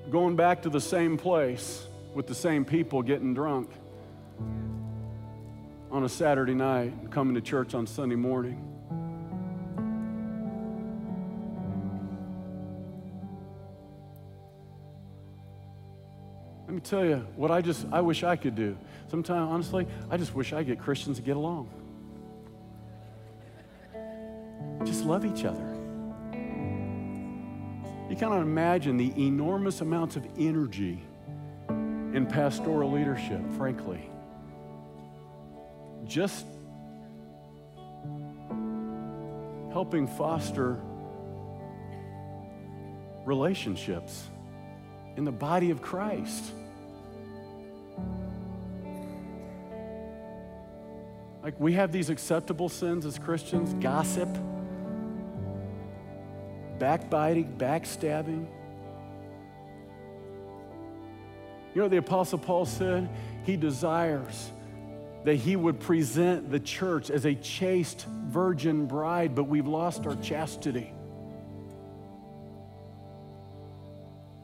Going 0.08 0.36
back 0.36 0.62
to 0.62 0.68
the 0.68 0.80
same 0.80 1.18
place 1.18 1.84
with 2.14 2.28
the 2.28 2.34
same 2.36 2.64
people 2.64 3.02
getting 3.02 3.34
drunk 3.34 3.70
on 5.90 6.04
a 6.04 6.08
Saturday 6.08 6.54
night 6.54 6.92
and 6.92 7.10
coming 7.10 7.34
to 7.34 7.40
church 7.40 7.74
on 7.74 7.84
Sunday 7.88 8.14
morning. 8.14 8.71
Tell 16.82 17.04
you 17.04 17.26
what 17.36 17.50
I 17.50 17.60
just 17.60 17.86
I 17.92 18.00
wish 18.00 18.24
I 18.24 18.36
could 18.36 18.54
do. 18.54 18.76
Sometimes, 19.08 19.50
honestly, 19.50 19.86
I 20.10 20.16
just 20.16 20.34
wish 20.34 20.52
I 20.52 20.62
get 20.62 20.78
Christians 20.78 21.18
to 21.18 21.22
get 21.22 21.36
along. 21.36 21.68
Just 24.84 25.04
love 25.04 25.24
each 25.24 25.44
other. 25.44 25.68
You 28.10 28.16
cannot 28.16 28.42
imagine 28.42 28.96
the 28.96 29.12
enormous 29.16 29.80
amounts 29.80 30.16
of 30.16 30.26
energy 30.38 31.02
in 31.68 32.26
pastoral 32.26 32.90
leadership, 32.90 33.40
frankly. 33.56 34.10
Just 36.04 36.44
helping 39.72 40.06
foster 40.06 40.78
relationships 43.24 44.28
in 45.16 45.24
the 45.24 45.32
body 45.32 45.70
of 45.70 45.80
Christ. 45.80 46.52
Like 51.42 51.58
we 51.58 51.72
have 51.72 51.90
these 51.90 52.08
acceptable 52.08 52.68
sins 52.68 53.04
as 53.04 53.18
Christians 53.18 53.74
gossip, 53.82 54.28
backbiting, 56.78 57.56
backstabbing. 57.58 58.46
You 61.74 61.78
know 61.78 61.84
what 61.84 61.90
the 61.90 61.96
Apostle 61.96 62.38
Paul 62.38 62.66
said? 62.66 63.08
He 63.44 63.56
desires 63.56 64.52
that 65.24 65.34
he 65.34 65.56
would 65.56 65.80
present 65.80 66.50
the 66.50 66.60
church 66.60 67.10
as 67.10 67.24
a 67.24 67.34
chaste 67.34 68.06
virgin 68.26 68.86
bride, 68.86 69.34
but 69.34 69.44
we've 69.44 69.66
lost 69.66 70.06
our 70.06 70.16
chastity. 70.16 70.92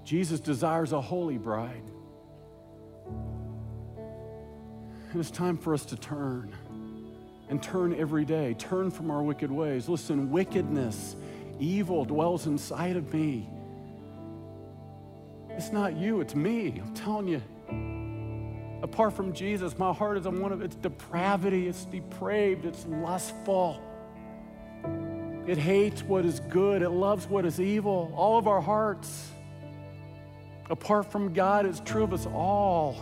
Jesus 0.05 0.41
desires 0.41 0.93
a 0.93 1.01
holy 1.01 1.37
bride. 1.37 1.83
And 5.13 5.21
it's 5.21 5.31
time 5.31 5.59
for 5.59 5.75
us 5.75 5.85
to 5.87 5.97
turn 5.97 6.55
and 7.49 7.63
turn 7.63 7.95
every 7.95 8.25
day. 8.25 8.55
Turn 8.55 8.91
from 8.91 9.11
our 9.11 9.23
wicked 9.23 9.51
ways. 9.51 9.89
Listen, 9.89 10.31
wickedness, 10.31 11.17
evil 11.59 12.05
dwells 12.05 12.47
inside 12.47 12.97
of 12.97 13.13
me. 13.13 13.49
It's 15.51 15.73
not 15.73 15.97
you, 15.97 16.21
it's 16.21 16.35
me. 16.35 16.81
I'm 16.81 16.95
telling 16.95 17.29
you. 17.29 17.43
Apart 18.83 19.15
from 19.15 19.33
Jesus, 19.33 19.77
my 19.77 19.93
heart 19.93 20.17
is 20.19 20.27
on 20.27 20.41
one 20.41 20.53
of 20.53 20.63
its 20.63 20.77
depravity, 20.77 21.67
it's 21.67 21.85
depraved, 21.87 22.65
it's 22.65 22.87
lustful. 22.87 23.83
It 25.49 25.59
hates 25.59 26.03
what 26.03 26.25
is 26.25 26.41
good, 26.41 26.83
it 26.83 26.91
loves 26.91 27.27
what 27.27 27.45
is 27.45 27.61
evil. 27.61 28.13
All 28.15 28.39
of 28.39 28.47
our 28.47 28.61
hearts 28.61 29.31
apart 30.71 31.11
from 31.11 31.33
God 31.33 31.67
is 31.67 31.81
true 31.81 32.05
of 32.05 32.13
us 32.13 32.27
all. 32.27 32.97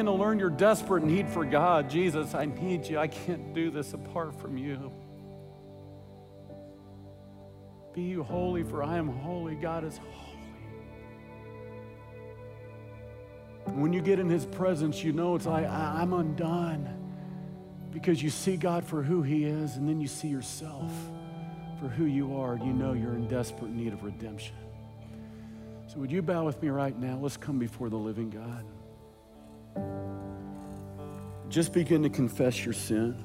Begin 0.00 0.16
to 0.16 0.18
learn 0.18 0.38
your 0.38 0.48
desperate 0.48 1.04
need 1.04 1.28
for 1.28 1.44
God. 1.44 1.90
Jesus, 1.90 2.34
I 2.34 2.46
need 2.46 2.86
you. 2.86 2.98
I 2.98 3.06
can't 3.06 3.52
do 3.52 3.70
this 3.70 3.92
apart 3.92 4.40
from 4.40 4.56
you. 4.56 4.90
Be 7.92 8.00
you 8.00 8.22
holy, 8.22 8.62
for 8.62 8.82
I 8.82 8.96
am 8.96 9.08
holy. 9.08 9.56
God 9.56 9.84
is 9.84 9.98
holy. 9.98 10.38
When 13.78 13.92
you 13.92 14.00
get 14.00 14.18
in 14.18 14.30
his 14.30 14.46
presence, 14.46 15.04
you 15.04 15.12
know 15.12 15.34
it's 15.34 15.44
like, 15.44 15.68
I'm 15.68 16.14
undone 16.14 16.88
because 17.90 18.22
you 18.22 18.30
see 18.30 18.56
God 18.56 18.86
for 18.86 19.02
who 19.02 19.20
he 19.20 19.44
is, 19.44 19.76
and 19.76 19.86
then 19.86 20.00
you 20.00 20.08
see 20.08 20.28
yourself 20.28 20.90
for 21.78 21.88
who 21.88 22.06
you 22.06 22.40
are, 22.40 22.56
you 22.56 22.72
know 22.72 22.94
you're 22.94 23.16
in 23.16 23.28
desperate 23.28 23.70
need 23.70 23.92
of 23.92 24.02
redemption. 24.02 24.54
So, 25.88 25.98
would 25.98 26.10
you 26.10 26.22
bow 26.22 26.46
with 26.46 26.62
me 26.62 26.70
right 26.70 26.98
now? 26.98 27.18
Let's 27.20 27.36
come 27.36 27.58
before 27.58 27.90
the 27.90 27.98
living 27.98 28.30
God. 28.30 28.64
Just 31.48 31.72
begin 31.72 32.02
to 32.04 32.08
confess 32.08 32.64
your 32.64 32.74
sin. 32.74 33.24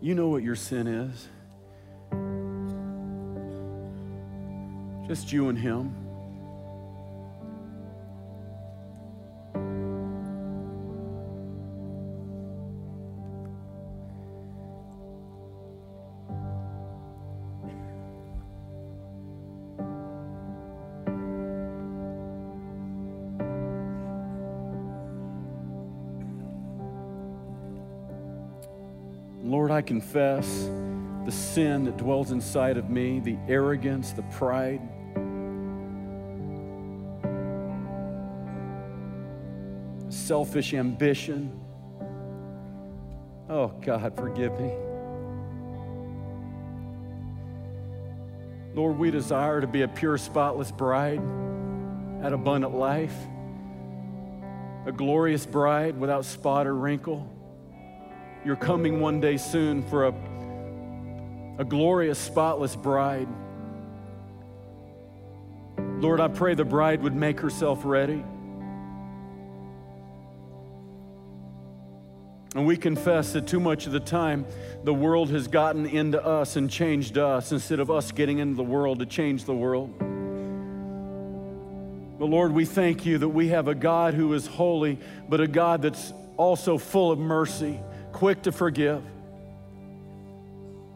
You 0.00 0.14
know 0.14 0.28
what 0.28 0.42
your 0.42 0.56
sin 0.56 0.86
is. 0.88 1.28
Just 5.06 5.32
you 5.32 5.48
and 5.48 5.58
Him. 5.58 5.94
Lord, 29.52 29.70
I 29.70 29.82
confess 29.82 30.46
the 31.26 31.30
sin 31.30 31.84
that 31.84 31.98
dwells 31.98 32.30
inside 32.30 32.78
of 32.78 32.88
me, 32.88 33.20
the 33.20 33.36
arrogance, 33.46 34.12
the 34.12 34.22
pride. 34.22 34.80
Selfish 40.08 40.72
ambition. 40.72 41.60
Oh, 43.50 43.74
God, 43.82 44.16
forgive 44.16 44.58
me. 44.58 44.72
Lord, 48.74 48.98
we 48.98 49.10
desire 49.10 49.60
to 49.60 49.66
be 49.66 49.82
a 49.82 49.88
pure, 49.88 50.16
spotless 50.16 50.72
bride 50.72 51.20
at 52.22 52.32
abundant 52.32 52.74
life, 52.74 53.14
a 54.86 54.92
glorious 54.92 55.44
bride 55.44 56.00
without 56.00 56.24
spot 56.24 56.66
or 56.66 56.74
wrinkle. 56.74 57.28
You're 58.44 58.56
coming 58.56 58.98
one 58.98 59.20
day 59.20 59.36
soon 59.36 59.84
for 59.84 60.08
a, 60.08 60.14
a 61.58 61.64
glorious, 61.64 62.18
spotless 62.18 62.74
bride. 62.74 63.28
Lord, 65.78 66.18
I 66.18 66.26
pray 66.26 66.54
the 66.54 66.64
bride 66.64 67.02
would 67.02 67.14
make 67.14 67.38
herself 67.38 67.82
ready. 67.84 68.24
And 72.56 72.66
we 72.66 72.76
confess 72.76 73.32
that 73.34 73.46
too 73.46 73.60
much 73.60 73.86
of 73.86 73.92
the 73.92 74.00
time 74.00 74.44
the 74.82 74.92
world 74.92 75.30
has 75.30 75.46
gotten 75.46 75.86
into 75.86 76.22
us 76.22 76.56
and 76.56 76.68
changed 76.68 77.18
us 77.18 77.52
instead 77.52 77.78
of 77.78 77.92
us 77.92 78.10
getting 78.10 78.38
into 78.40 78.56
the 78.56 78.64
world 78.64 78.98
to 78.98 79.06
change 79.06 79.44
the 79.44 79.54
world. 79.54 79.96
But 82.18 82.26
Lord, 82.26 82.52
we 82.52 82.64
thank 82.64 83.06
you 83.06 83.18
that 83.18 83.28
we 83.28 83.48
have 83.48 83.68
a 83.68 83.74
God 83.76 84.14
who 84.14 84.34
is 84.34 84.48
holy, 84.48 84.98
but 85.28 85.40
a 85.40 85.46
God 85.46 85.82
that's 85.82 86.12
also 86.36 86.76
full 86.76 87.12
of 87.12 87.20
mercy 87.20 87.78
quick 88.12 88.42
to 88.42 88.52
forgive. 88.52 89.02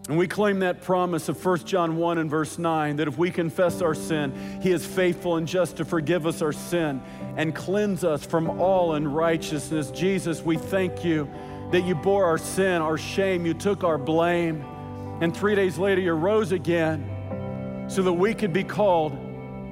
And 0.09 0.17
we 0.17 0.29
claim 0.29 0.61
that 0.61 0.83
promise 0.83 1.29
of 1.29 1.45
1 1.45 1.65
John 1.65 1.97
1 1.97 2.19
and 2.19 2.31
verse 2.31 2.59
9 2.59 2.97
that 2.97 3.09
if 3.09 3.19
we 3.19 3.33
confess 3.33 3.83
our 3.83 3.95
sin, 3.95 4.61
He 4.63 4.71
is 4.71 4.87
faithful 4.87 5.37
and 5.37 5.49
just 5.49 5.79
to 5.79 5.85
forgive 5.85 6.27
us 6.27 6.43
our 6.43 6.53
sin 6.53 7.03
and 7.37 7.53
cleanse 7.55 8.05
us 8.05 8.25
from 8.25 8.61
all 8.61 8.95
unrighteousness. 8.95 9.91
Jesus, 9.91 10.43
we 10.43 10.57
thank 10.57 11.05
you 11.05 11.29
that 11.73 11.81
you 11.81 11.97
bore 11.97 12.25
our 12.25 12.39
sin, 12.39 12.81
our 12.83 12.97
shame, 12.97 13.45
you 13.45 13.55
took 13.55 13.83
our 13.83 13.99
blame, 13.99 14.65
and 15.21 15.37
three 15.37 15.57
days 15.57 15.77
later 15.77 16.01
you 16.01 16.13
rose 16.13 16.53
again 16.53 17.85
so 17.89 18.03
that 18.03 18.13
we 18.13 18.33
could 18.33 18.53
be 18.53 18.63
called 18.63 19.19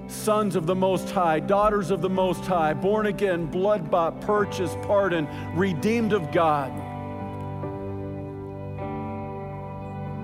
sons 0.08 0.56
of 0.56 0.66
the 0.66 0.74
Most 0.74 1.10
High, 1.10 1.38
daughters 1.38 1.92
of 1.92 2.00
the 2.00 2.10
Most 2.10 2.44
High, 2.44 2.74
born 2.74 3.06
again, 3.06 3.46
blood 3.46 3.90
bought, 3.90 4.20
purchased, 4.20 4.80
pardoned, 4.82 5.28
redeemed 5.56 6.12
of 6.12 6.32
God. 6.32 6.72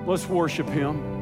Let's 0.07 0.27
worship 0.29 0.69
Him. 0.69 1.20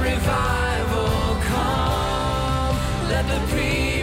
revival 0.00 1.36
come. 1.48 2.76
Let 3.08 3.26
the 3.28 3.40
peace. 3.54 3.95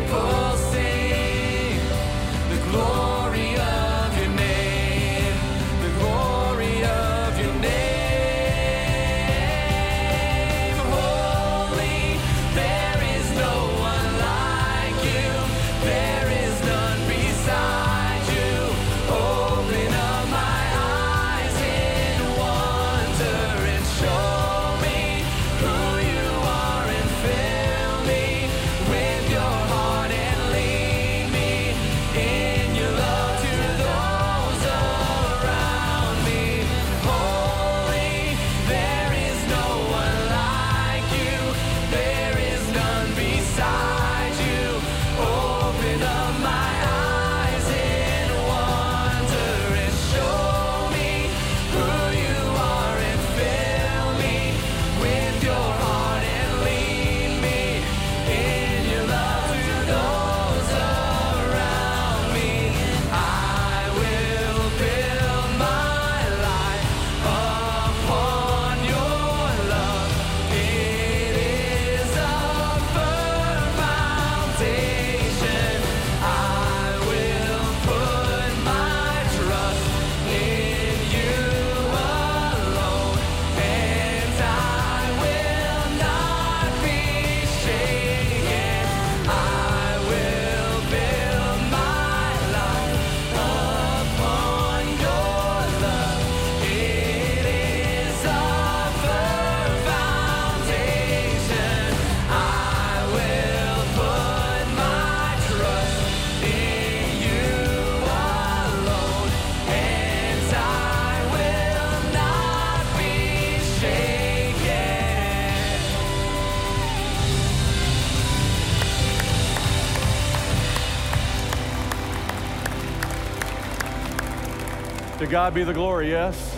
God 125.33 125.55
be 125.55 125.63
the 125.63 125.73
glory, 125.73 126.11
yes. 126.11 126.55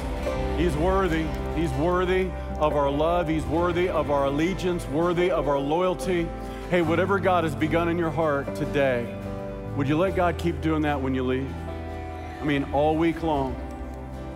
He's 0.57 0.75
worthy. 0.75 1.25
He's 1.55 1.71
worthy 1.75 2.29
of 2.57 2.75
our 2.75 2.91
love. 2.91 3.25
He's 3.25 3.45
worthy 3.45 3.87
of 3.87 4.11
our 4.11 4.25
allegiance, 4.25 4.85
worthy 4.87 5.31
of 5.31 5.47
our 5.47 5.57
loyalty. 5.57 6.27
Hey, 6.69 6.81
whatever 6.81 7.17
God 7.17 7.45
has 7.45 7.55
begun 7.55 7.87
in 7.87 7.97
your 7.97 8.09
heart 8.09 8.53
today, 8.53 9.15
would 9.77 9.87
you 9.87 9.97
let 9.97 10.17
God 10.17 10.37
keep 10.37 10.59
doing 10.59 10.81
that 10.81 10.99
when 10.99 11.15
you 11.15 11.23
leave? 11.23 11.49
I 12.41 12.43
mean, 12.43 12.65
all 12.73 12.97
week 12.97 13.23
long. 13.23 13.55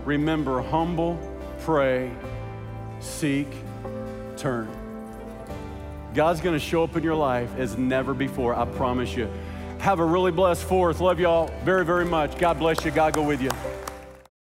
Remember, 0.05 0.61
humble, 0.61 1.19
pray, 1.59 2.09
seek, 3.01 3.49
turn. 4.37 4.69
God's 6.15 6.39
going 6.39 6.57
to 6.57 6.65
show 6.65 6.85
up 6.85 6.95
in 6.95 7.03
your 7.03 7.15
life 7.15 7.53
as 7.57 7.77
never 7.77 8.13
before, 8.13 8.55
I 8.55 8.63
promise 8.63 9.13
you. 9.17 9.29
Have 9.79 9.99
a 9.99 10.05
really 10.05 10.31
blessed 10.31 10.63
fourth. 10.63 11.01
Love 11.01 11.19
y'all 11.19 11.51
very, 11.65 11.83
very 11.83 12.05
much. 12.05 12.37
God 12.37 12.57
bless 12.57 12.85
you. 12.85 12.91
God 12.91 13.11
go 13.13 13.21
with 13.21 13.41
you. 13.41 13.49